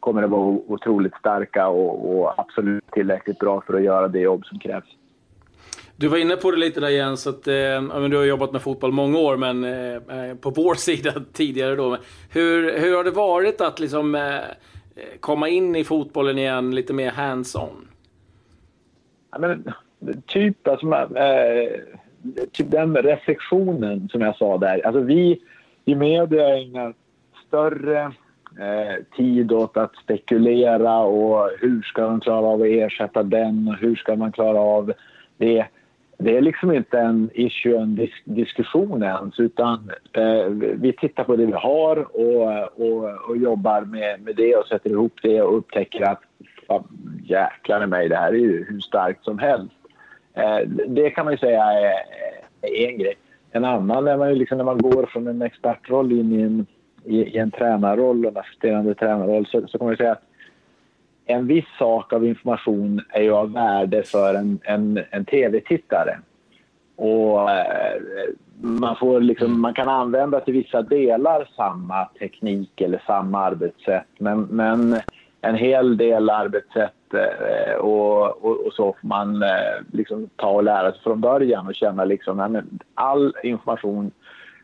kommer 0.00 0.22
att 0.22 0.30
vara 0.30 0.58
otroligt 0.66 1.14
starka 1.14 1.68
och, 1.68 2.18
och 2.18 2.38
absolut 2.38 2.90
tillräckligt 2.90 3.38
bra 3.38 3.60
för 3.60 3.74
att 3.74 3.82
göra 3.82 4.08
det 4.08 4.20
jobb 4.20 4.46
som 4.46 4.58
krävs. 4.58 4.96
Du 5.96 6.08
var 6.08 6.18
inne 6.18 6.36
på 6.36 6.50
det 6.50 6.56
lite 6.56 6.80
där 6.80 6.88
Jens, 6.88 7.26
att 7.26 7.48
eh, 7.48 8.08
du 8.10 8.16
har 8.16 8.24
jobbat 8.24 8.52
med 8.52 8.62
fotboll 8.62 8.92
många 8.92 9.18
år, 9.18 9.36
men 9.36 9.64
eh, 9.64 9.94
eh 9.94 10.34
på 10.36 10.50
vår 10.50 10.74
sida 10.78 11.12
tidigare 11.32 11.76
då. 11.76 11.96
Hur, 12.30 12.78
hur 12.78 12.96
har 12.96 13.04
det 13.04 13.10
varit 13.10 13.60
att 13.60 13.80
liksom 13.80 14.14
eh, 14.14 14.34
eh, 14.34 14.42
komma 15.20 15.48
in 15.48 15.76
i 15.76 15.84
fotbollen 15.84 16.38
igen 16.38 16.74
lite 16.74 16.92
mer 16.92 17.10
hands-on? 17.10 17.88
Ja, 19.32 19.38
men, 19.38 19.72
typ, 20.26 20.68
alltså, 20.68 20.86
eh, 21.16 21.80
typ 22.52 22.70
den 22.70 22.96
reflektionen 22.96 24.08
som 24.08 24.20
jag 24.20 24.36
sa 24.36 24.58
där. 24.58 24.86
Alltså 24.86 25.00
vi 25.00 25.40
i 25.84 25.94
media 25.94 26.58
ägnar 26.58 26.94
större 27.46 28.02
eh, 28.60 29.04
tid 29.16 29.52
åt 29.52 29.76
att 29.76 29.96
spekulera 29.96 30.98
och 30.98 31.50
hur 31.60 31.82
ska 31.82 32.02
de 32.02 32.20
klara 32.20 32.46
av 32.46 32.62
att 32.62 32.68
ersätta 32.68 33.22
den 33.22 33.68
och 33.68 33.74
hur 33.74 33.96
ska 33.96 34.16
man 34.16 34.32
klara 34.32 34.60
av 34.60 34.92
det 35.36 35.66
det 36.24 36.36
är 36.36 36.40
liksom 36.40 36.72
inte 36.72 36.98
en 36.98 37.30
issue, 37.34 37.78
en 37.78 37.94
disk 37.94 38.22
diskussion 38.24 39.02
ens 39.02 39.40
utan 39.40 39.90
eh, 40.12 40.46
vi 40.76 40.92
tittar 40.92 41.24
på 41.24 41.36
det 41.36 41.46
vi 41.46 41.52
har 41.52 41.96
och, 41.96 42.62
och, 42.76 43.28
och 43.28 43.36
jobbar 43.36 43.80
med, 43.80 44.20
med 44.20 44.36
det 44.36 44.56
och 44.56 44.66
sätter 44.66 44.90
ihop 44.90 45.12
det 45.22 45.42
och 45.42 45.58
upptäcker 45.58 46.04
att 46.04 46.22
jäklar 47.24 47.84
i 47.84 47.86
mig, 47.86 48.08
det 48.08 48.16
här 48.16 48.32
är 48.32 48.36
ju 48.38 48.64
hur 48.64 48.80
starkt 48.80 49.24
som 49.24 49.38
helst. 49.38 49.74
Eh, 50.34 50.68
det 50.86 51.10
kan 51.10 51.24
man 51.24 51.34
ju 51.34 51.38
säga 51.38 51.62
är, 51.62 51.94
är 52.62 52.88
en 52.88 52.98
grej. 52.98 53.14
En 53.50 53.64
annan 53.64 54.08
är 54.08 54.16
man 54.16 54.28
ju 54.28 54.34
liksom 54.34 54.58
när 54.58 54.64
man 54.64 54.78
går 54.78 55.06
från 55.06 55.26
en 55.26 55.42
expertroll 55.42 56.12
in 56.12 56.32
i 56.32 56.42
en, 56.42 56.66
i, 57.04 57.22
i 57.22 57.38
en 57.38 57.50
tränarroll 57.50 58.26
en 58.26 58.36
assisterande 58.36 58.94
tränarroll 58.94 59.46
så, 59.46 59.66
så 59.66 59.78
kan 59.78 59.86
man 59.86 59.92
ju 59.92 59.96
säga 59.96 60.12
att 60.12 60.22
en 61.26 61.46
viss 61.46 61.68
sak 61.78 62.12
av 62.12 62.26
information 62.26 63.00
är 63.08 63.22
ju 63.22 63.32
av 63.32 63.52
värde 63.52 64.02
för 64.02 64.34
en, 64.34 64.58
en, 64.62 65.00
en 65.10 65.24
tv-tittare. 65.24 66.18
Och 66.96 67.50
eh, 67.50 68.00
man, 68.60 68.96
får 68.96 69.20
liksom, 69.20 69.60
man 69.60 69.74
kan 69.74 69.88
använda 69.88 70.40
till 70.40 70.54
vissa 70.54 70.82
delar 70.82 71.48
samma 71.56 72.04
teknik 72.04 72.80
eller 72.80 73.02
samma 73.06 73.38
arbetssätt. 73.38 74.06
Men, 74.18 74.40
men 74.40 74.96
en 75.40 75.54
hel 75.54 75.96
del 75.96 76.30
arbetssätt 76.30 77.14
eh, 77.14 77.74
och, 77.74 78.44
och, 78.44 78.66
och, 78.66 78.72
så 78.72 78.96
får 79.00 79.08
man 79.08 79.42
eh, 79.42 79.48
liksom 79.92 80.28
ta 80.36 80.48
och 80.48 80.64
lära 80.64 80.92
sig 80.92 81.00
från 81.02 81.20
början 81.20 81.66
och 81.66 81.74
känna 81.74 82.04
liksom 82.04 82.40
att 82.40 82.64
all 82.94 83.34
information 83.42 84.10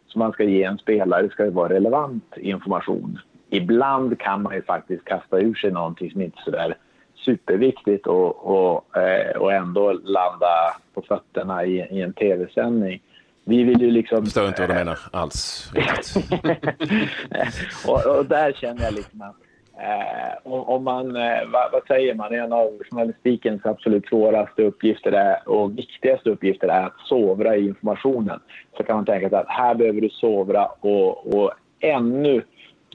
som 0.06 0.18
man 0.18 0.32
ska 0.32 0.44
ge 0.44 0.62
en 0.62 0.78
spelare 0.78 1.28
ska 1.28 1.50
vara 1.50 1.72
relevant 1.72 2.36
information 2.36 3.18
ibland 3.50 4.18
kan 4.18 4.42
man 4.42 4.54
ju 4.54 4.62
faktiskt 4.62 5.04
kasta 5.04 5.38
ur 5.38 5.54
sig 5.54 5.70
någonting 5.70 6.10
som 6.10 6.20
inte 6.20 6.38
är 6.38 6.44
sådär 6.44 6.76
superviktigt 7.24 8.06
och, 8.06 8.46
och, 8.46 8.96
eh, 8.96 9.36
och 9.36 9.52
ändå 9.52 9.92
landa 9.92 10.76
på 10.94 11.02
fötterna 11.02 11.64
i, 11.64 11.86
i 11.90 12.02
en 12.02 12.12
tv-sändning. 12.12 13.02
Vi 13.44 13.64
vill 13.64 13.80
ju 13.80 13.90
liksom... 13.90 14.16
Jag 14.16 14.24
förstår 14.24 14.48
inte 14.48 14.60
vad 14.60 14.70
du 14.70 14.74
menar 14.74 14.98
alls. 15.12 15.70
och, 17.86 18.18
och, 18.18 18.26
där 18.26 18.52
känner 18.52 18.82
jag 18.82 18.94
liksom 18.94 19.22
att 19.22 19.36
Eh, 19.82 20.52
om 20.52 20.84
man, 20.84 21.16
eh, 21.16 21.48
vad, 21.52 21.72
vad, 21.72 21.86
säger 21.86 22.14
man, 22.14 22.34
en 22.34 22.52
av 22.52 22.78
journalistikens 22.90 23.66
absolut 23.66 24.06
svåraste 24.06 24.62
uppgifter 24.62 25.12
är, 25.12 25.48
och 25.48 25.78
viktigaste 25.78 26.30
uppgifter 26.30 26.68
är 26.68 26.86
att 26.86 27.00
sovra 27.04 27.56
i 27.56 27.66
informationen. 27.66 28.40
Så 28.76 28.82
kan 28.82 28.96
man 28.96 29.04
tänka 29.04 29.28
sig 29.28 29.38
att 29.38 29.48
här 29.48 29.74
behöver 29.74 30.00
du 30.00 30.08
sovra 30.08 30.66
och, 30.66 31.34
och 31.34 31.52
ännu 31.80 32.42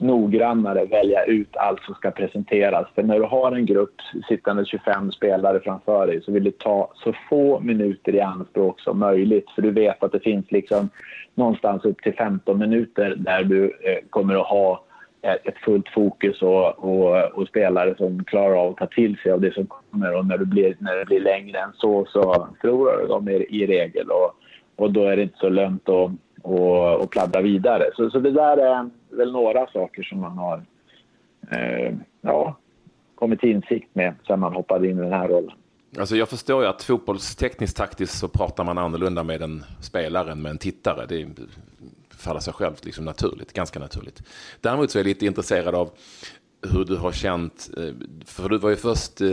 noggrannare 0.00 0.84
välja 0.84 1.24
ut 1.24 1.56
allt 1.56 1.82
som 1.82 1.94
ska 1.94 2.10
presenteras. 2.10 2.86
För 2.94 3.02
när 3.02 3.18
du 3.18 3.24
har 3.24 3.52
en 3.52 3.66
grupp 3.66 3.94
sittande 4.28 4.64
25 4.64 5.12
spelare 5.12 5.60
framför 5.60 6.06
dig 6.06 6.22
så 6.22 6.32
vill 6.32 6.44
du 6.44 6.50
ta 6.50 6.92
så 6.94 7.12
få 7.30 7.60
minuter 7.60 8.14
i 8.14 8.20
anspråk 8.20 8.80
som 8.80 8.98
möjligt. 8.98 9.50
För 9.54 9.62
du 9.62 9.70
vet 9.70 10.02
att 10.02 10.12
det 10.12 10.20
finns 10.20 10.52
liksom 10.52 10.88
någonstans 11.34 11.84
upp 11.84 12.02
till 12.02 12.14
15 12.14 12.58
minuter 12.58 13.14
där 13.16 13.44
du 13.44 13.64
eh, 13.64 14.08
kommer 14.10 14.34
att 14.34 14.46
ha 14.46 14.84
eh, 15.22 15.34
ett 15.44 15.58
fullt 15.64 15.88
fokus 15.88 16.42
och, 16.42 16.78
och, 16.78 17.32
och, 17.32 17.48
spelare 17.48 17.94
som 17.96 18.24
klarar 18.24 18.54
av 18.54 18.70
att 18.70 18.76
ta 18.76 18.86
till 18.86 19.16
sig 19.16 19.32
av 19.32 19.40
det 19.40 19.54
som 19.54 19.66
kommer. 19.66 20.16
Och 20.16 20.26
när, 20.26 20.38
du 20.38 20.44
blir, 20.44 20.76
när 20.78 20.96
det 20.96 21.04
blir 21.04 21.20
längre 21.20 21.58
än 21.58 21.72
så 21.74 22.06
så 22.08 22.48
förlorar 22.60 22.98
du 23.00 23.06
dem 23.06 23.28
i, 23.28 23.32
i 23.34 23.66
regel. 23.66 24.10
Och, 24.10 24.34
och 24.76 24.92
då 24.92 25.04
är 25.04 25.16
det 25.16 25.22
inte 25.22 25.38
så 25.38 25.48
lönt 25.48 25.88
att 25.88 26.10
och, 26.46 27.00
och 27.00 27.10
pladdra 27.10 27.40
vidare. 27.40 27.84
Så, 27.96 28.10
så 28.10 28.18
det 28.18 28.30
där 28.30 28.56
är 28.56 28.90
väl 29.16 29.32
några 29.32 29.66
saker 29.66 30.02
som 30.02 30.20
man 30.20 30.38
har 30.38 30.62
eh, 31.50 31.94
ja, 32.20 32.56
kommit 33.14 33.40
till 33.40 33.50
insikt 33.50 33.94
med 33.94 34.14
sen 34.26 34.40
man 34.40 34.52
hoppade 34.52 34.90
in 34.90 34.98
i 34.98 35.02
den 35.02 35.12
här 35.12 35.28
rollen. 35.28 35.52
Alltså 35.98 36.16
jag 36.16 36.28
förstår 36.28 36.62
ju 36.62 36.68
att 36.68 36.82
fotbollstekniskt 36.82 37.76
taktiskt 37.76 38.18
så 38.18 38.28
pratar 38.28 38.64
man 38.64 38.78
annorlunda 38.78 39.22
med 39.22 39.42
en 39.42 39.64
spelare 39.80 40.32
än 40.32 40.42
med 40.42 40.50
en 40.50 40.58
tittare. 40.58 41.06
Det 41.06 41.26
faller 42.10 42.40
sig 42.40 42.52
självt 42.52 42.84
liksom 42.84 43.04
naturligt, 43.04 43.52
ganska 43.52 43.78
naturligt. 43.78 44.22
Däremot 44.60 44.90
så 44.90 44.98
är 44.98 45.00
jag 45.00 45.06
lite 45.06 45.26
intresserad 45.26 45.74
av 45.74 45.90
hur 46.66 46.84
du 46.84 46.96
har 46.96 47.12
känt, 47.12 47.70
eh, 47.76 47.94
för 48.24 48.48
du 48.48 48.58
var 48.58 48.70
ju 48.70 48.76
först 48.76 49.20
eh, 49.20 49.28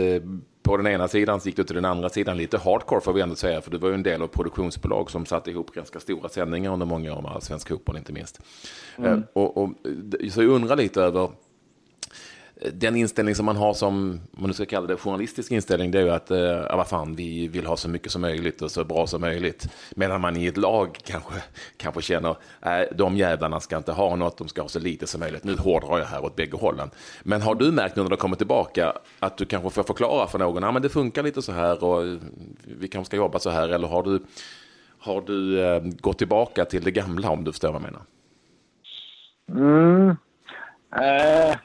på 0.62 0.76
den 0.76 0.86
ena 0.86 1.08
sidan 1.08 1.40
så 1.40 1.48
gick 1.48 1.56
du 1.56 1.64
till 1.64 1.74
den 1.74 1.84
andra 1.84 2.08
sidan 2.08 2.36
lite 2.36 2.58
hardcore 2.58 3.00
får 3.00 3.12
vi 3.12 3.20
ändå 3.20 3.34
säga, 3.34 3.60
för 3.60 3.70
du 3.70 3.78
var 3.78 3.88
ju 3.88 3.94
en 3.94 4.02
del 4.02 4.22
av 4.22 4.26
produktionsbolag 4.26 5.10
som 5.10 5.26
satte 5.26 5.50
ihop 5.50 5.70
ganska 5.74 6.00
stora 6.00 6.28
sändningar 6.28 6.72
under 6.72 6.86
många 6.86 7.14
år 7.14 7.22
med 7.22 7.30
Allsvensk 7.30 7.68
fotboll 7.68 7.96
inte 7.96 8.12
minst. 8.12 8.40
Mm. 8.98 9.12
Eh, 9.12 9.18
och, 9.32 9.56
och, 9.56 9.70
så 10.30 10.42
jag 10.42 10.50
undrar 10.50 10.76
lite 10.76 11.02
över 11.02 11.30
den 12.72 12.96
inställning 12.96 13.34
som 13.34 13.46
man 13.46 13.56
har 13.56 13.74
som, 13.74 14.10
om 14.10 14.20
man 14.30 14.46
nu 14.46 14.54
ska 14.54 14.66
kalla 14.66 14.86
det 14.86 14.96
journalistisk 14.96 15.52
inställning, 15.52 15.90
det 15.90 15.98
är 15.98 16.02
ju 16.02 16.10
att, 16.10 16.30
eh, 16.30 16.38
ja 16.38 16.76
vad 16.76 16.88
fan, 16.88 17.14
vi 17.14 17.48
vill 17.48 17.66
ha 17.66 17.76
så 17.76 17.88
mycket 17.88 18.12
som 18.12 18.20
möjligt 18.20 18.62
och 18.62 18.70
så 18.70 18.84
bra 18.84 19.06
som 19.06 19.20
möjligt. 19.20 19.68
Medan 19.96 20.20
man 20.20 20.36
i 20.36 20.46
ett 20.46 20.56
lag 20.56 20.98
kanske, 21.04 21.34
kanske 21.76 22.02
känner, 22.02 22.36
nej, 22.60 22.88
de 22.96 23.16
jävlarna 23.16 23.60
ska 23.60 23.76
inte 23.76 23.92
ha 23.92 24.16
något, 24.16 24.38
de 24.38 24.48
ska 24.48 24.62
ha 24.62 24.68
så 24.68 24.78
lite 24.78 25.06
som 25.06 25.20
möjligt. 25.20 25.44
Nu 25.44 25.56
hårdrar 25.56 25.98
jag 25.98 26.06
här 26.06 26.24
åt 26.24 26.36
bägge 26.36 26.56
hållen. 26.56 26.90
Men 27.22 27.42
har 27.42 27.54
du 27.54 27.72
märkt 27.72 27.96
nu 27.96 28.02
när 28.02 28.10
du 28.10 28.16
kommer 28.16 28.36
tillbaka 28.36 28.92
att 29.18 29.36
du 29.36 29.44
kanske 29.44 29.70
får 29.70 29.82
förklara 29.82 30.26
för 30.26 30.38
någon, 30.38 30.62
ja 30.62 30.72
men 30.72 30.82
det 30.82 30.88
funkar 30.88 31.22
lite 31.22 31.42
så 31.42 31.52
här 31.52 31.84
och 31.84 32.18
vi 32.64 32.88
kanske 32.88 33.06
ska 33.06 33.16
jobba 33.16 33.38
så 33.38 33.50
här, 33.50 33.68
eller 33.68 33.88
har 33.88 34.02
du, 34.02 34.22
har 34.98 35.20
du 35.20 35.64
eh, 35.64 35.82
gått 36.00 36.18
tillbaka 36.18 36.64
till 36.64 36.84
det 36.84 36.90
gamla 36.90 37.30
om 37.30 37.44
du 37.44 37.52
förstår 37.52 37.72
vad 37.72 37.82
jag 37.82 37.92
menar? 37.92 38.02
Mm. 39.48 40.16
Eh 41.00 41.56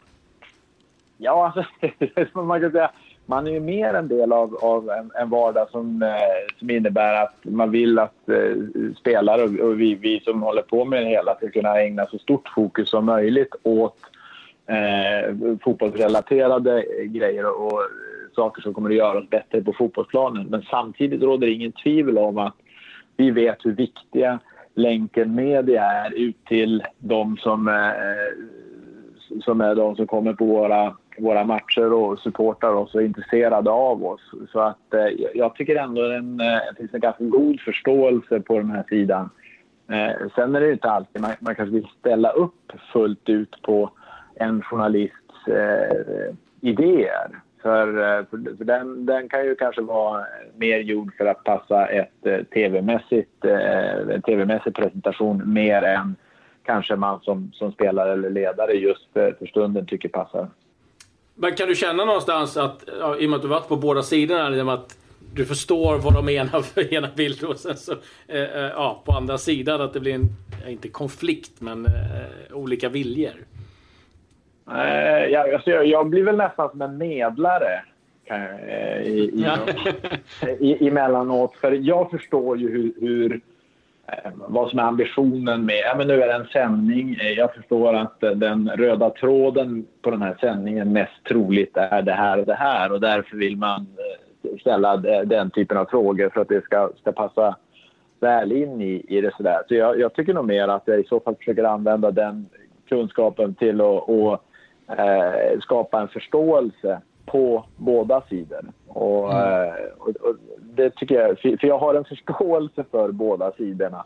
Ja, 1.22 1.46
alltså, 1.46 2.40
man 2.42 2.62
kan 2.62 2.72
säga 2.72 2.92
man 3.30 3.48
är 3.48 3.52
ju 3.52 3.60
mer 3.60 3.94
en 3.94 4.08
del 4.08 4.32
av, 4.34 4.56
av 4.56 4.90
en, 4.90 5.12
en 5.16 5.30
vardag 5.30 5.70
som, 5.70 6.04
eh, 6.04 6.58
som 6.60 6.70
innebär 6.70 7.24
att 7.24 7.36
man 7.42 7.72
vill 7.72 8.00
att 8.00 8.30
eh, 8.30 8.56
spelare 9.00 9.44
och, 9.44 9.60
och, 9.60 9.82
vi, 9.82 9.96
vi 9.96 10.20
som 10.20 10.42
håller 10.42 10.62
på 10.62 10.86
med 10.86 11.04
det 11.04 11.10
hela 11.10 11.36
ska 11.36 11.50
kunna 11.50 11.82
ägna 11.82 12.06
så 12.06 12.18
stort 12.18 12.50
fokus 12.56 12.90
som 12.90 13.06
möjligt 13.06 13.56
åt 13.64 13.98
eh, 14.68 15.36
fotbollsrelaterade 15.64 16.86
grejer 17.06 17.46
och, 17.46 17.74
och 17.74 17.82
saker 18.36 18.62
som 18.62 18.74
kommer 18.74 18.90
att 18.90 18.96
göra 18.96 19.18
oss 19.18 19.30
bättre 19.30 19.62
på 19.62 19.74
fotbollsplanen. 19.74 20.48
Men 20.48 20.62
samtidigt 20.62 21.22
råder 21.22 21.48
det 21.48 21.54
ingen 21.54 21.72
tvivel 21.72 22.18
om 22.18 22.38
att 22.38 22.56
vi 23.18 23.32
vet 23.32 23.66
hur 23.66 23.74
viktiga 23.74 24.40
länken 24.76 25.36
media 25.36 25.84
är 25.84 26.14
ut 26.14 26.46
till 26.46 26.84
de 26.98 27.38
som, 27.38 27.68
eh, 27.68 27.84
som 29.42 29.62
är 29.62 29.76
de 29.76 29.96
som 29.96 30.08
kommer 30.08 30.34
på 30.34 30.46
våra 30.46 30.96
våra 31.20 31.44
matcher 31.44 31.94
och 31.94 32.20
supportar 32.20 32.74
oss 32.74 32.96
och 32.96 33.02
är 33.02 33.06
intresserade 33.06 33.70
av 33.70 34.06
oss. 34.06 34.22
Så 34.52 34.60
att 34.60 34.94
eh, 34.94 35.08
jag 35.34 35.56
tycker 35.56 35.76
ändå 35.76 36.02
att 36.02 36.12
eh, 36.18 36.26
det 36.70 36.76
finns 36.78 36.94
en 36.94 37.00
ganska 37.00 37.24
god 37.24 37.62
förståelse 37.62 38.40
på 38.40 38.58
den 38.58 38.72
här 38.72 38.84
sidan. 38.90 39.30
Eh, 39.90 40.30
sen 40.36 40.56
är 40.56 40.62
det 40.62 40.72
inte 40.72 40.92
alltid 40.92 41.22
man, 41.22 41.32
man 41.40 41.56
kanske 41.56 41.76
vill 41.76 41.88
ställa 42.00 42.30
upp 42.30 42.72
fullt 42.94 43.30
ut 43.30 43.62
på 43.62 43.92
en 44.36 44.62
journalists 44.62 45.48
eh, 45.48 46.36
idéer. 46.62 47.42
För, 47.62 47.88
eh, 47.88 48.26
för, 48.26 48.58
för, 48.58 48.66
den, 48.66 49.06
den 49.06 49.30
kan 49.30 49.46
ju 49.46 49.56
kanske 49.56 49.82
vara 49.82 50.26
mer 50.56 50.80
gjord 50.80 51.14
för 51.18 51.26
att 51.26 51.44
passa 51.44 51.88
ett 51.88 52.26
eh, 52.26 52.44
tv-mässigt, 52.44 53.46
eh, 53.46 54.16
en 54.16 54.22
tv-mässig 54.22 54.76
presentation 54.76 55.54
mer 55.54 55.82
än 55.82 56.16
kanske 56.64 56.96
man 56.96 57.20
som, 57.20 57.52
som 57.54 57.72
spelare 57.72 58.14
eller 58.14 58.30
ledare 58.30 58.72
just 58.72 59.14
för, 59.14 59.36
för 59.40 59.46
stunden 59.46 59.86
tycker 59.86 60.10
passar. 60.10 60.48
Men 61.42 61.56
kan 61.56 61.68
du 61.68 61.76
känna 61.76 62.06
någonstans 62.06 62.58
att, 62.58 62.84
ja, 63.00 63.18
i 63.18 63.26
och 63.26 63.30
med 63.30 63.38
att 63.38 63.42
du 63.42 63.48
varit 63.48 63.68
på 63.68 63.76
båda 63.76 64.04
sidorna, 64.04 64.74
att 64.74 64.98
du 65.34 65.46
förstår 65.46 65.98
vad 65.98 66.14
de 66.14 66.26
menar 66.26 66.62
för 66.62 66.94
ena 66.94 67.08
vill 67.16 67.46
och 67.46 67.58
sen 67.58 67.78
så, 67.78 67.92
eh, 68.28 68.44
eh, 68.44 68.72
ja, 68.76 69.02
på 69.06 69.12
andra 69.12 69.38
sidan 69.38 69.82
att 69.82 69.94
det 69.94 70.00
blir 70.00 70.16
en, 70.16 70.30
inte 70.68 70.90
konflikt, 70.90 71.52
men 71.62 71.86
eh, 71.86 72.56
olika 72.56 72.90
viljor? 72.90 73.34
Eh, 74.72 75.26
jag, 75.26 75.54
alltså 75.54 75.70
jag, 75.70 75.86
jag, 75.86 76.10
blir 76.10 76.24
väl 76.24 76.38
nästan 76.38 76.70
som 76.70 76.82
en 76.82 76.98
medlare 76.98 77.84
kan, 78.26 78.42
eh, 78.42 79.02
i, 79.02 79.20
i, 79.20 79.46
ja. 79.46 79.58
i, 80.60 80.88
emellanåt. 80.88 81.56
För 81.56 81.72
jag 81.72 82.12
förstår 82.12 82.58
ju 82.58 82.72
hur, 82.72 82.94
hur 83.08 83.34
Eh, 83.34 83.40
Eh, 84.12 84.32
vad 84.36 84.70
som 84.70 84.80
är 84.80 84.84
ambitionen 84.84 85.66
med... 85.66 85.82
Ja, 85.86 85.96
men 85.98 86.08
nu 86.08 86.22
är 86.24 86.28
det 86.28 86.34
en 86.34 86.46
sändning. 86.46 87.18
Eh, 87.22 87.32
jag 87.32 87.54
förstår 87.54 87.94
att 87.94 88.24
eh, 88.24 88.32
den 88.32 88.70
röda 88.70 89.10
tråden 89.10 89.86
på 90.02 90.12
den 90.12 90.22
här 90.22 90.38
sändningen 90.42 90.94
mest 90.94 91.24
troligt 91.28 91.78
är 91.78 92.02
det 92.02 92.14
här 92.14 92.40
och 92.40 92.46
det 92.46 92.54
här 92.54 92.92
och 92.92 93.02
därför 93.02 93.38
vill 93.38 93.58
man 93.58 93.88
ställa 94.60 94.98
den 95.26 95.52
typen 95.52 95.78
av 95.78 95.86
frågor 95.86 96.30
för 96.30 96.42
att 96.42 96.48
det 96.48 96.64
ska, 96.64 96.90
ska 97.02 97.12
passa 97.12 97.56
väl 98.20 98.52
in 98.52 98.82
i, 98.82 99.06
i 99.08 99.22
det. 99.22 99.32
Sådär. 99.38 99.62
Så 99.68 99.76
jag, 99.76 100.00
jag 100.00 100.14
tycker 100.14 100.34
nog 100.34 100.46
mer 100.46 100.68
att 100.68 100.84
jag 100.86 101.00
i 101.00 101.04
så 101.04 101.20
fall 101.20 101.36
försöker 101.36 101.64
använda 101.64 102.12
den 102.12 102.50
kunskapen 102.90 103.56
till 103.56 103.82
att 103.82 104.04
och, 104.08 104.44
eh, 104.98 105.60
skapa 105.60 106.02
en 106.02 106.08
förståelse 106.08 107.02
på 107.32 107.66
båda 107.78 108.22
sidor. 108.30 108.66
Och, 108.88 109.34
mm. 109.34 109.74
och, 109.98 110.08
och, 110.08 110.36
det 110.60 110.90
tycker 110.90 111.16
jag, 111.16 111.40
för 111.40 111.68
jag 111.68 111.80
har 111.80 111.96
en 111.96 112.06
förståelse 112.06 112.84
för 112.92 113.12
båda 113.12 113.52
sidorna. 113.52 114.06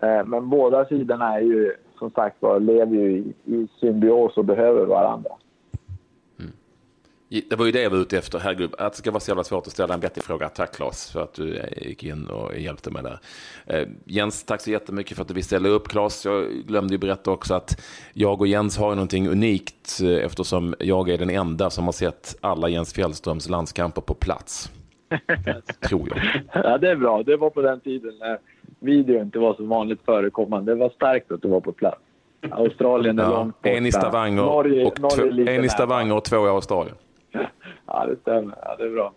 Eh, 0.00 0.24
men 0.24 0.48
båda 0.48 0.84
sidorna 0.84 1.34
är 1.34 1.40
ju, 1.40 1.74
som 1.98 2.10
sagt 2.10 2.42
var, 2.42 2.60
lever 2.60 2.96
ju 2.96 3.10
i, 3.10 3.34
i 3.44 3.68
symbios 3.80 4.36
och 4.36 4.44
behöver 4.44 4.86
varandra. 4.86 5.30
Det 7.28 7.56
var 7.56 7.66
ju 7.66 7.72
det 7.72 7.82
jag 7.82 7.90
var 7.90 7.98
ute 7.98 8.18
efter. 8.18 8.38
Herregud, 8.38 8.74
att 8.78 8.92
det 8.92 8.98
ska 8.98 9.10
vara 9.10 9.20
så 9.20 9.30
jävla 9.30 9.44
svårt 9.44 9.66
att 9.66 9.72
ställa 9.72 9.94
en 9.94 10.00
vettig 10.00 10.22
fråga. 10.22 10.48
Tack 10.48 10.76
Claes 10.76 11.10
för 11.12 11.22
att 11.22 11.34
du 11.34 11.56
eh, 11.56 11.88
gick 11.88 12.04
in 12.04 12.26
och 12.26 12.58
hjälpte 12.58 12.90
mig 12.90 13.02
där. 13.02 13.18
Eh, 13.66 13.88
Jens, 14.04 14.44
tack 14.44 14.60
så 14.60 14.70
jättemycket 14.70 15.16
för 15.16 15.22
att 15.22 15.28
du 15.28 15.34
vill 15.34 15.44
ställa 15.44 15.68
upp. 15.68 15.88
Claes, 15.88 16.24
jag 16.24 16.46
glömde 16.66 16.94
ju 16.94 16.98
berätta 16.98 17.30
också 17.30 17.54
att 17.54 17.80
jag 18.12 18.40
och 18.40 18.46
Jens 18.46 18.78
har 18.78 18.90
någonting 18.90 19.28
unikt 19.28 20.00
eftersom 20.00 20.74
jag 20.78 21.10
är 21.10 21.18
den 21.18 21.30
enda 21.30 21.70
som 21.70 21.84
har 21.84 21.92
sett 21.92 22.36
alla 22.40 22.68
Jens 22.68 22.92
Fjällströms 22.92 23.48
landskamper 23.48 24.00
på 24.00 24.14
plats. 24.14 24.72
Tror 25.88 26.08
jag. 26.08 26.42
Ja, 26.64 26.78
det 26.78 26.90
är 26.90 26.96
bra. 26.96 27.22
Det 27.22 27.36
var 27.36 27.50
på 27.50 27.62
den 27.62 27.80
tiden 27.80 28.18
när 28.18 28.38
video 28.80 29.22
inte 29.22 29.38
var 29.38 29.54
så 29.54 29.64
vanligt 29.64 30.00
förekommande. 30.04 30.72
Det 30.72 30.78
var 30.78 30.90
starkt 30.90 31.32
att 31.32 31.42
du 31.42 31.48
var 31.48 31.60
på 31.60 31.72
plats. 31.72 31.98
Australien 32.50 33.18
är 33.18 33.22
ja, 33.22 33.30
långt 33.30 33.62
borta. 33.62 33.68
En 33.68 33.86
i 33.86 33.92
Stavanger, 33.92 34.42
Norge, 34.42 34.86
och, 34.86 35.00
Norge 35.00 35.56
en 35.56 35.64
i 35.64 35.68
Stavanger 35.68 36.16
och 36.16 36.24
två 36.24 36.46
i 36.46 36.48
Australien. 36.48 36.96
Ja, 37.88 38.06
det 38.06 38.16
stämmer. 38.20 38.58
Ja, 38.62 38.76
det 38.76 38.84
är 38.84 38.90
bra. 38.90 39.12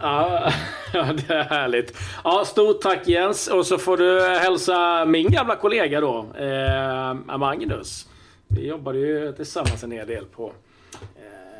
Ja, 0.92 1.12
det 1.12 1.34
är 1.34 1.42
härligt. 1.42 1.96
Ja, 2.24 2.44
stort 2.44 2.80
tack 2.80 3.08
Jens. 3.08 3.48
Och 3.48 3.66
så 3.66 3.78
får 3.78 3.96
du 3.96 4.20
hälsa 4.22 5.04
min 5.04 5.30
gamla 5.30 5.56
kollega 5.56 6.00
då, 6.00 6.26
eh, 6.38 7.38
Magnus. 7.38 8.08
Vi 8.48 8.68
jobbade 8.68 8.98
ju 8.98 9.32
tillsammans 9.32 9.84
en 9.84 9.92
hel 9.92 10.06
del 10.06 10.24
på 10.24 10.52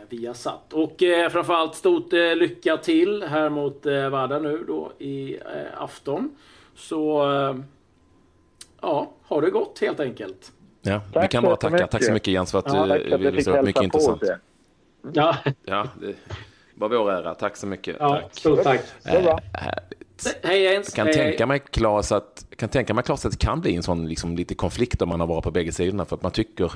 Viasat. 0.09 0.73
Och 0.73 1.03
eh, 1.03 1.29
framförallt 1.31 1.75
stort 1.75 2.13
eh, 2.13 2.37
lycka 2.37 2.77
till 2.77 3.23
här 3.23 3.49
mot 3.49 3.87
eh, 3.87 4.09
Vardar 4.09 4.41
nu 4.41 4.65
då 4.67 4.93
i 4.99 5.35
eh, 5.35 5.83
afton. 5.83 6.37
Så 6.75 7.31
eh, 7.33 7.57
ja, 8.81 9.11
har 9.23 9.43
det 9.43 9.51
gott 9.51 9.79
helt 9.81 10.01
enkelt. 10.01 10.53
Ja, 10.83 11.01
tack 11.13 11.25
vi 11.25 11.29
kan 11.29 11.43
bara 11.43 11.57
tacka. 11.57 11.87
Tack 11.87 12.05
så 12.05 12.13
mycket 12.13 12.29
Jens 12.29 12.53
för 12.53 12.59
att 12.59 12.65
ja, 12.67 12.87
du 12.87 13.17
ville 13.17 13.31
visade 13.31 13.59
upp 13.59 13.65
mycket 13.65 13.83
intressant. 13.83 14.23
Ja. 15.13 15.37
ja, 15.65 15.89
det 16.01 16.15
var 16.75 16.89
vår 16.89 17.13
ära. 17.13 17.35
Tack 17.35 17.57
så 17.57 17.67
mycket. 17.67 17.97
Ja, 18.01 18.21
tack. 18.21 18.35
Stort 18.35 18.63
tack. 18.63 18.81
Äh, 19.05 19.37
Hej 20.43 20.63
Jens. 20.63 20.95
Kan 20.95 21.07
hej. 21.07 21.15
tänka 21.15 21.47
mig 21.47 21.59
Claes 21.59 22.13
att 22.13 22.47
kan 22.57 22.69
tänka 22.69 22.95
mig 22.95 23.05
Claes 23.05 23.27
att 23.27 23.33
det 23.33 23.39
kan 23.39 23.61
bli 23.61 23.77
en 23.77 23.83
sån 23.83 24.09
liksom, 24.09 24.37
lite 24.37 24.55
konflikt 24.55 25.03
om 25.03 25.09
man 25.09 25.21
har 25.21 25.27
varit 25.27 25.45
på 25.45 25.51
bägge 25.51 25.73
sidorna 25.73 26.05
för 26.05 26.17
att 26.17 26.23
man 26.23 26.33
tycker 26.33 26.73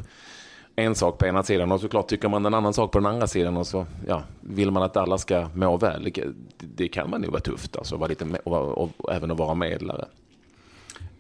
en 0.77 0.95
sak 0.95 1.19
på 1.19 1.27
ena 1.27 1.43
sidan 1.43 1.73
och 1.73 1.81
såklart 1.81 2.09
tycker 2.09 2.29
man 2.29 2.47
en 2.47 2.55
annan 2.55 2.75
sak 2.75 2.93
på 2.93 2.99
den 2.99 3.07
andra 3.07 3.27
sidan 3.27 3.57
och 3.57 3.67
så 3.67 3.87
ja, 4.07 4.23
vill 4.41 4.71
man 4.71 4.83
att 4.83 4.97
alla 4.97 5.19
ska 5.19 5.49
må 5.55 5.77
väl. 5.77 6.11
Det, 6.15 6.25
det 6.59 6.89
kan 6.89 7.11
man 7.11 7.21
nog 7.21 7.31
vara 7.31 7.41
tufft 7.41 7.77
alltså, 7.77 7.97
vara 7.97 8.09
lite, 8.09 8.25
och, 8.45 8.79
och, 8.79 8.91
och, 8.97 9.13
även 9.13 9.31
att 9.31 9.39
vara 9.39 9.55
medlare. 9.55 10.05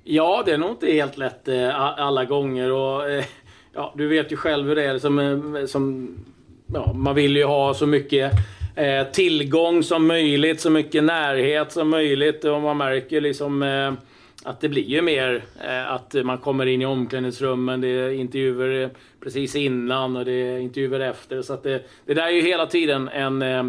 Ja, 0.04 0.42
det 0.46 0.52
är 0.52 0.58
nog 0.58 0.70
inte 0.70 0.92
helt 0.92 1.16
lätt 1.16 1.48
eh, 1.48 1.80
alla 1.80 2.24
gånger. 2.24 2.72
Och, 2.72 3.10
eh, 3.10 3.24
ja, 3.72 3.94
du 3.96 4.08
vet 4.08 4.32
ju 4.32 4.36
själv 4.36 4.68
hur 4.68 4.76
det 4.76 4.84
är. 4.84 4.98
Som, 4.98 5.18
eh, 5.18 5.66
som, 5.66 6.16
ja, 6.74 6.92
man 6.92 7.14
vill 7.14 7.36
ju 7.36 7.44
ha 7.44 7.74
så 7.74 7.86
mycket 7.86 8.32
eh, 8.74 9.06
tillgång 9.12 9.82
som 9.82 10.06
möjligt, 10.06 10.60
så 10.60 10.70
mycket 10.70 11.04
närhet 11.04 11.72
som 11.72 11.88
möjligt. 11.88 12.44
Och 12.44 12.60
man 12.60 12.76
märker 12.76 13.20
liksom 13.20 13.62
eh, 13.62 13.92
att 14.44 14.60
det 14.60 14.68
blir 14.68 14.82
ju 14.82 15.02
mer 15.02 15.44
eh, 15.64 15.92
att 15.92 16.14
man 16.24 16.38
kommer 16.38 16.66
in 16.66 16.82
i 16.82 16.86
omklädningsrummen, 16.86 17.80
det 17.80 17.88
är 17.88 18.10
intervjuer 18.10 18.82
eh, 18.82 18.90
precis 19.20 19.56
innan 19.56 20.16
och 20.16 20.24
det 20.24 20.32
är 20.32 20.58
intervjuer 20.58 21.00
efter. 21.00 21.42
Så 21.42 21.52
att 21.52 21.62
det, 21.62 21.82
det 22.06 22.14
där 22.14 22.26
är 22.26 22.30
ju 22.30 22.40
hela 22.40 22.66
tiden 22.66 23.08
en, 23.08 23.42
eh, 23.42 23.64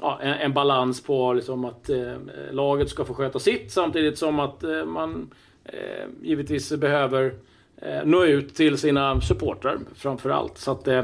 ja, 0.00 0.18
en, 0.22 0.34
en, 0.34 0.52
balans 0.52 1.02
på 1.02 1.32
liksom 1.32 1.64
att 1.64 1.90
eh, 1.90 2.14
laget 2.50 2.88
ska 2.88 3.04
få 3.04 3.14
sköta 3.14 3.38
sitt 3.38 3.72
samtidigt 3.72 4.18
som 4.18 4.40
att 4.40 4.64
eh, 4.64 4.84
man 4.84 5.30
eh, 5.64 6.06
givetvis 6.22 6.72
behöver 6.72 7.34
eh, 7.82 8.04
nå 8.04 8.24
ut 8.24 8.54
till 8.54 8.78
sina 8.78 9.20
supportrar 9.20 9.78
framför 9.94 10.30
allt. 10.30 10.58
Så 10.58 10.70
att, 10.70 10.86
ja, 10.86 11.02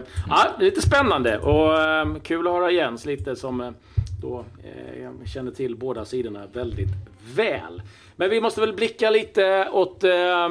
det 0.59 0.65
är 0.65 0.71
lite 0.71 0.83
spännande 0.83 1.39
och 1.39 1.79
kul 2.23 2.47
att 2.47 2.53
höra 2.53 2.71
Jens 2.71 3.07
lite 3.07 3.37
som 3.37 3.75
då 4.23 4.45
känner 5.27 5.51
till 5.51 5.77
båda 5.77 6.05
sidorna 6.05 6.47
väldigt 6.53 6.89
väl. 7.35 7.83
Men 8.17 8.31
vi 8.31 8.41
måste 8.41 8.61
väl 8.61 8.73
blicka 8.73 9.11
lite 9.11 9.69
åt 9.73 10.05
eh, 10.05 10.49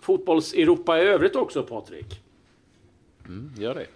fotbolls-Europa 0.00 0.98
i 0.98 1.00
övrigt 1.00 1.36
också, 1.36 1.62
Patrik? 1.62 2.20
Mm, 3.26 3.52
gör 3.58 3.74
det. 3.74 3.86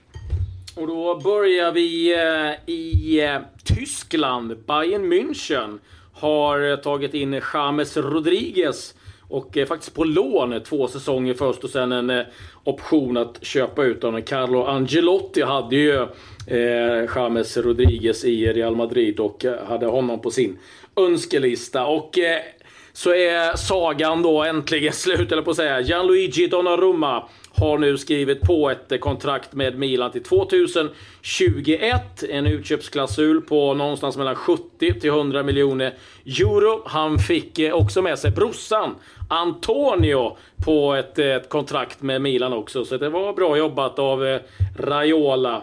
Och 0.81 0.87
då 0.87 1.21
börjar 1.21 1.73
vi 1.73 2.15
eh, 2.15 2.75
i 2.75 3.21
eh, 3.25 3.41
Tyskland. 3.65 4.57
Bayern 4.67 5.13
München 5.13 5.79
har 6.13 6.77
tagit 6.77 7.15
in 7.15 7.43
James 7.55 7.97
Rodriguez 7.97 8.95
och 9.29 9.57
eh, 9.57 9.67
faktiskt 9.67 9.95
på 9.95 10.05
lån 10.05 10.53
eh, 10.53 10.63
två 10.63 10.89
säsonger 10.89 11.35
först 11.35 11.65
och 11.65 11.71
sen 11.71 11.93
en 11.93 12.11
eh, 12.11 12.25
option 12.65 13.17
att 13.17 13.45
köpa 13.45 13.85
ut 13.85 14.03
honom. 14.03 14.23
Carlo 14.23 14.65
Angelotti 14.65 15.43
hade 15.43 15.77
ju 15.77 16.03
eh, 16.47 17.09
James 17.17 17.57
Rodriguez 17.57 18.25
i 18.25 18.53
Real 18.53 18.77
Madrid 18.77 19.21
och 19.21 19.45
eh, 19.45 19.67
hade 19.67 19.87
honom 19.87 20.21
på 20.21 20.31
sin 20.31 20.59
önskelista. 20.97 21.87
Och 21.87 22.19
eh, 22.19 22.41
så 22.93 23.15
är 23.15 23.57
sagan 23.57 24.23
då 24.23 24.43
äntligen 24.43 24.93
slut, 24.93 25.33
eller 25.33 25.43
på 25.43 25.51
att 25.51 25.57
säga. 25.57 25.81
Gianluigi 25.81 26.47
Donnarumma 26.47 27.29
har 27.57 27.79
nu 27.79 27.99
skrivit 27.99 28.41
på 28.41 28.71
ett 28.71 28.93
eh, 28.93 28.99
kontrakt 28.99 29.53
med 29.53 29.79
Milan 29.79 30.13
till 30.13 30.23
2021. 30.23 32.23
En 32.31 32.47
utköpsklausul 32.47 33.41
på 33.41 33.75
någonstans 33.75 34.17
mellan 34.17 34.35
70 34.35 35.01
till 35.01 35.11
100 35.11 35.43
miljoner 35.43 35.95
euro. 36.25 36.83
Han 36.87 37.19
fick 37.19 37.59
eh, 37.59 37.75
också 37.75 38.03
med 38.03 38.19
sig 38.19 38.31
brorsan 38.31 38.95
Antonio 39.29 40.37
på 40.65 40.95
ett, 40.95 41.19
eh, 41.19 41.27
ett 41.27 41.49
kontrakt 41.49 42.03
med 42.03 42.23
Milan 42.23 42.53
också. 42.53 42.85
Så 42.85 42.97
det 42.97 43.09
var 43.09 43.33
bra 43.33 43.57
jobbat 43.57 43.99
av 43.99 44.39
Raiola. 44.79 45.63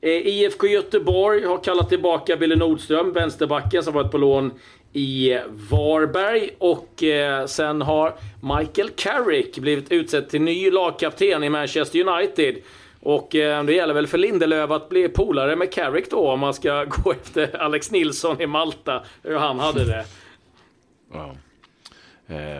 IFK 0.00 0.66
Göteborg 0.66 1.44
har 1.44 1.64
kallat 1.64 1.88
tillbaka 1.88 2.36
Billy 2.36 2.56
Nordström, 2.56 3.12
vänsterbacken 3.12 3.82
som 3.82 3.94
varit 3.94 4.10
på 4.10 4.18
lån 4.18 4.50
i 4.98 5.40
Varberg. 5.70 6.50
Och 6.58 7.02
eh, 7.02 7.46
sen 7.46 7.82
har 7.82 8.14
Michael 8.40 8.90
Carrick 8.90 9.58
blivit 9.58 9.92
utsedd 9.92 10.28
till 10.28 10.42
ny 10.42 10.70
lagkapten 10.70 11.44
i 11.44 11.48
Manchester 11.48 12.08
United. 12.08 12.56
Och 13.00 13.34
eh, 13.34 13.64
det 13.64 13.72
gäller 13.72 13.94
väl 13.94 14.06
för 14.06 14.18
Lindelöf 14.18 14.70
att 14.70 14.88
bli 14.88 15.08
polare 15.08 15.56
med 15.56 15.72
Carrick 15.72 16.10
då 16.10 16.30
om 16.30 16.40
man 16.40 16.54
ska 16.54 16.84
gå 16.88 17.12
efter 17.12 17.56
Alex 17.56 17.90
Nilsson 17.90 18.40
i 18.40 18.46
Malta, 18.46 19.04
hur 19.22 19.36
han 19.36 19.58
hade 19.58 19.84
det. 19.84 20.04
Ja. 21.12 21.34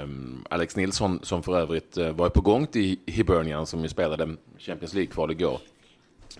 Um, 0.02 0.44
Alex 0.50 0.76
Nilsson 0.76 1.20
som 1.22 1.42
för 1.42 1.58
övrigt 1.58 1.96
eh, 1.96 2.10
var 2.10 2.28
på 2.28 2.40
gång 2.40 2.66
till 2.66 2.96
Hibernian 3.06 3.66
som 3.66 3.82
ju 3.82 3.88
spelade 3.88 4.36
Champions 4.58 4.94
League-kval 4.94 5.30
igår. 5.30 5.60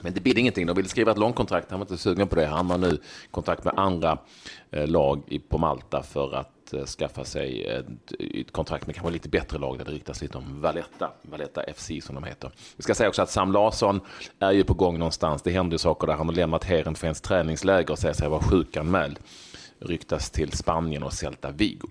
Men 0.02 0.14
det 0.14 0.20
bidde 0.20 0.40
ingenting. 0.40 0.66
De 0.66 0.76
ville 0.76 0.88
skriva 0.88 1.12
ett 1.12 1.18
långkontrakt. 1.18 1.70
Han 1.70 1.80
var 1.80 1.84
inte 1.84 1.98
sugen 1.98 2.28
på 2.28 2.36
det. 2.36 2.46
Han 2.46 2.70
har 2.70 2.78
nu 2.78 2.98
kontakt 3.30 3.64
med 3.64 3.74
andra 3.76 4.18
eh, 4.70 4.86
lag 4.86 5.40
på 5.48 5.58
Malta 5.58 6.02
för 6.02 6.34
att 6.34 6.72
eh, 6.72 6.84
skaffa 6.84 7.24
sig 7.24 7.66
ett, 7.66 7.86
ett, 8.18 8.52
kontrakt 8.52 8.86
med 8.86 8.96
kanske 8.96 9.12
lite 9.12 9.28
bättre 9.28 9.58
lag 9.58 9.78
där 9.78 9.84
det 9.84 9.90
riktas 9.90 10.22
lite 10.22 10.38
om 10.38 10.60
Valletta, 10.60 11.10
Valletta 11.22 11.62
FC 11.76 11.90
som 12.02 12.14
de 12.14 12.24
heter. 12.24 12.50
Vi 12.76 12.82
ska 12.82 12.94
säga 12.94 13.08
också 13.08 13.22
att 13.22 13.30
Sam 13.30 13.52
Larsson 13.52 14.00
är 14.38 14.52
ju 14.52 14.64
på 14.64 14.74
gång 14.74 14.98
någonstans. 14.98 15.42
Det 15.42 15.50
händer 15.50 15.74
ju 15.74 15.78
saker 15.78 16.06
där. 16.06 16.14
Han 16.14 16.26
har 16.26 16.34
lämnat 16.34 16.64
Heerenveens 16.64 17.20
träningsläger 17.20 17.90
och 17.90 17.98
säger 17.98 18.14
sig 18.14 18.28
vara 18.28 18.42
sjukanmäld. 18.42 19.18
Ryktas 19.78 20.30
till 20.30 20.52
Spanien 20.52 21.02
och 21.02 21.12
Celta 21.12 21.50
Vigo. 21.50 21.88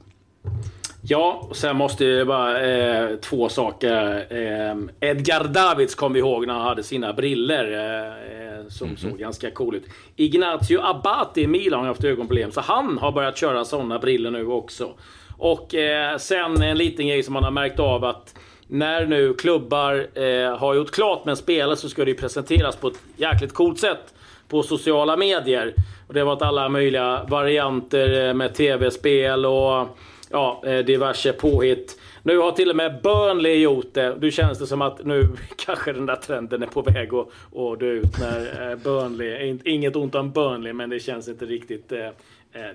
Ja, 1.01 1.45
och 1.49 1.55
sen 1.55 1.75
måste 1.75 2.05
jag 2.05 2.27
bara 2.27 2.62
eh, 2.62 3.15
två 3.15 3.49
saker. 3.49 4.25
Eh, 4.29 5.10
Edgar 5.10 5.43
Davids 5.43 5.95
kom 5.95 6.13
vi 6.13 6.19
ihåg 6.19 6.47
när 6.47 6.53
han 6.53 6.63
hade 6.63 6.83
sina 6.83 7.13
briller 7.13 7.63
eh, 7.63 8.67
som 8.69 8.88
mm 8.88 8.97
-hmm. 8.97 9.10
såg 9.10 9.19
ganska 9.19 9.51
cool 9.51 9.75
ut. 9.75 9.83
Ignacio 10.15 10.81
Abate 10.81 11.41
i 11.41 11.47
Milan 11.47 11.79
har 11.79 11.88
haft 11.88 12.03
ögonproblem, 12.03 12.51
så 12.51 12.62
han 12.62 12.97
har 12.97 13.12
börjat 13.12 13.38
köra 13.38 13.65
sådana 13.65 13.99
briller 13.99 14.31
nu 14.31 14.47
också. 14.47 14.93
Och 15.38 15.75
eh, 15.75 16.17
sen 16.17 16.62
en 16.62 16.77
liten 16.77 17.07
grej 17.07 17.23
som 17.23 17.33
man 17.33 17.43
har 17.43 17.51
märkt 17.51 17.79
av 17.79 18.05
att 18.05 18.36
när 18.67 19.05
nu 19.05 19.33
klubbar 19.33 20.07
eh, 20.13 20.57
har 20.57 20.73
gjort 20.73 20.91
klart 20.91 21.25
med 21.25 21.31
en 21.31 21.38
spelare 21.38 21.75
så 21.75 21.89
ska 21.89 22.05
det 22.05 22.12
ju 22.12 22.17
presenteras 22.17 22.75
på 22.75 22.88
ett 22.88 22.99
jäkligt 23.17 23.53
coolt 23.53 23.79
sätt 23.79 24.13
på 24.47 24.63
sociala 24.63 25.17
medier. 25.17 25.73
Och 26.07 26.13
det 26.13 26.19
har 26.19 26.25
varit 26.25 26.41
alla 26.41 26.69
möjliga 26.69 27.23
varianter 27.23 28.27
eh, 28.27 28.33
med 28.33 28.53
tv-spel 28.53 29.45
och 29.45 29.97
ja, 30.30 30.63
eh, 30.66 30.86
diverse 30.86 31.34
påhitt. 31.34 32.00
Nu 32.24 32.38
har 32.38 32.52
till 32.52 32.70
och 32.70 32.76
med 32.76 33.02
Burnley 33.04 33.62
gjort 33.62 33.94
det. 33.94 34.18
Nu 34.22 34.32
känns 34.32 34.60
det 34.60 34.68
som 34.68 34.82
att 34.82 35.06
nu 35.06 35.28
kanske 35.56 35.94
den 35.94 36.06
där 36.06 36.16
trenden 36.16 36.63
är 36.63 36.68
på 36.68 36.82
väg 36.82 37.13
att, 37.13 37.28
att 37.56 37.80
dö 37.80 37.86
ut 37.86 38.20
när 38.20 38.72
eh, 38.72 38.78
Burnley, 38.78 39.58
inget 39.66 39.96
ont 39.96 40.16
om 40.16 40.32
Burnley, 40.32 40.74
men 40.74 40.90
det 40.90 41.00
känns 41.00 41.28
inte 41.28 41.46
riktigt 41.46 41.92
eh, 41.92 42.10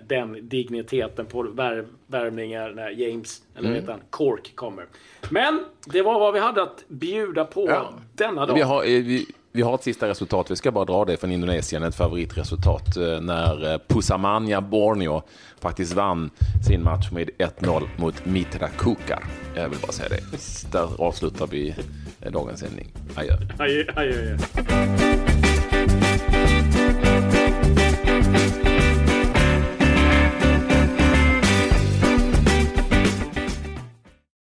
den 0.07 0.49
digniteten 0.49 1.27
på 1.27 1.43
värv, 1.43 1.87
värvningar 2.07 2.71
när 2.71 2.91
James, 2.91 3.43
eller 3.57 3.69
mm. 3.69 3.81
heter 3.81 3.93
han, 3.93 4.01
Cork 4.11 4.53
kommer. 4.55 4.87
Men 5.31 5.65
det 5.87 6.03
var 6.03 6.21
vad 6.21 6.35
vi 6.35 6.41
hade 6.41 6.63
att 6.63 6.85
bjuda 6.89 7.45
på 7.45 7.67
ja. 7.69 7.93
denna 8.13 8.47
dag. 8.47 8.55
Vi 8.55 8.61
har, 8.61 8.83
vi, 8.83 9.27
vi 9.53 9.63
har 9.63 9.75
ett 9.75 9.83
sista 9.83 10.09
resultat, 10.09 10.51
vi 10.51 10.57
ska 10.57 10.71
bara 10.71 10.85
dra 10.85 11.05
det 11.05 11.17
från 11.17 11.33
Indonesien, 11.33 11.83
ett 11.83 11.95
favoritresultat 11.95 12.97
eh, 12.97 13.21
när 13.21 13.73
eh, 13.73 13.79
Pusamania 13.89 14.61
Borneo 14.61 15.23
faktiskt 15.61 15.93
vann 15.93 16.31
sin 16.69 16.83
match 16.85 17.11
med 17.11 17.31
1-0 17.39 17.83
mot 17.97 18.25
Mitra 18.25 18.69
Kukar. 18.69 19.25
Jag 19.55 19.69
vill 19.69 19.79
bara 19.79 19.93
säga 19.93 20.09
det. 20.09 20.23
Där 20.73 20.89
avslutar 20.99 21.47
vi 21.47 21.75
eh, 22.21 22.33
dagens 22.33 22.61
sändning. 22.61 22.93
Adjö. 23.15 23.37
Adjö, 23.59 23.85
adjö, 23.97 24.37
adjö. 24.37 25.12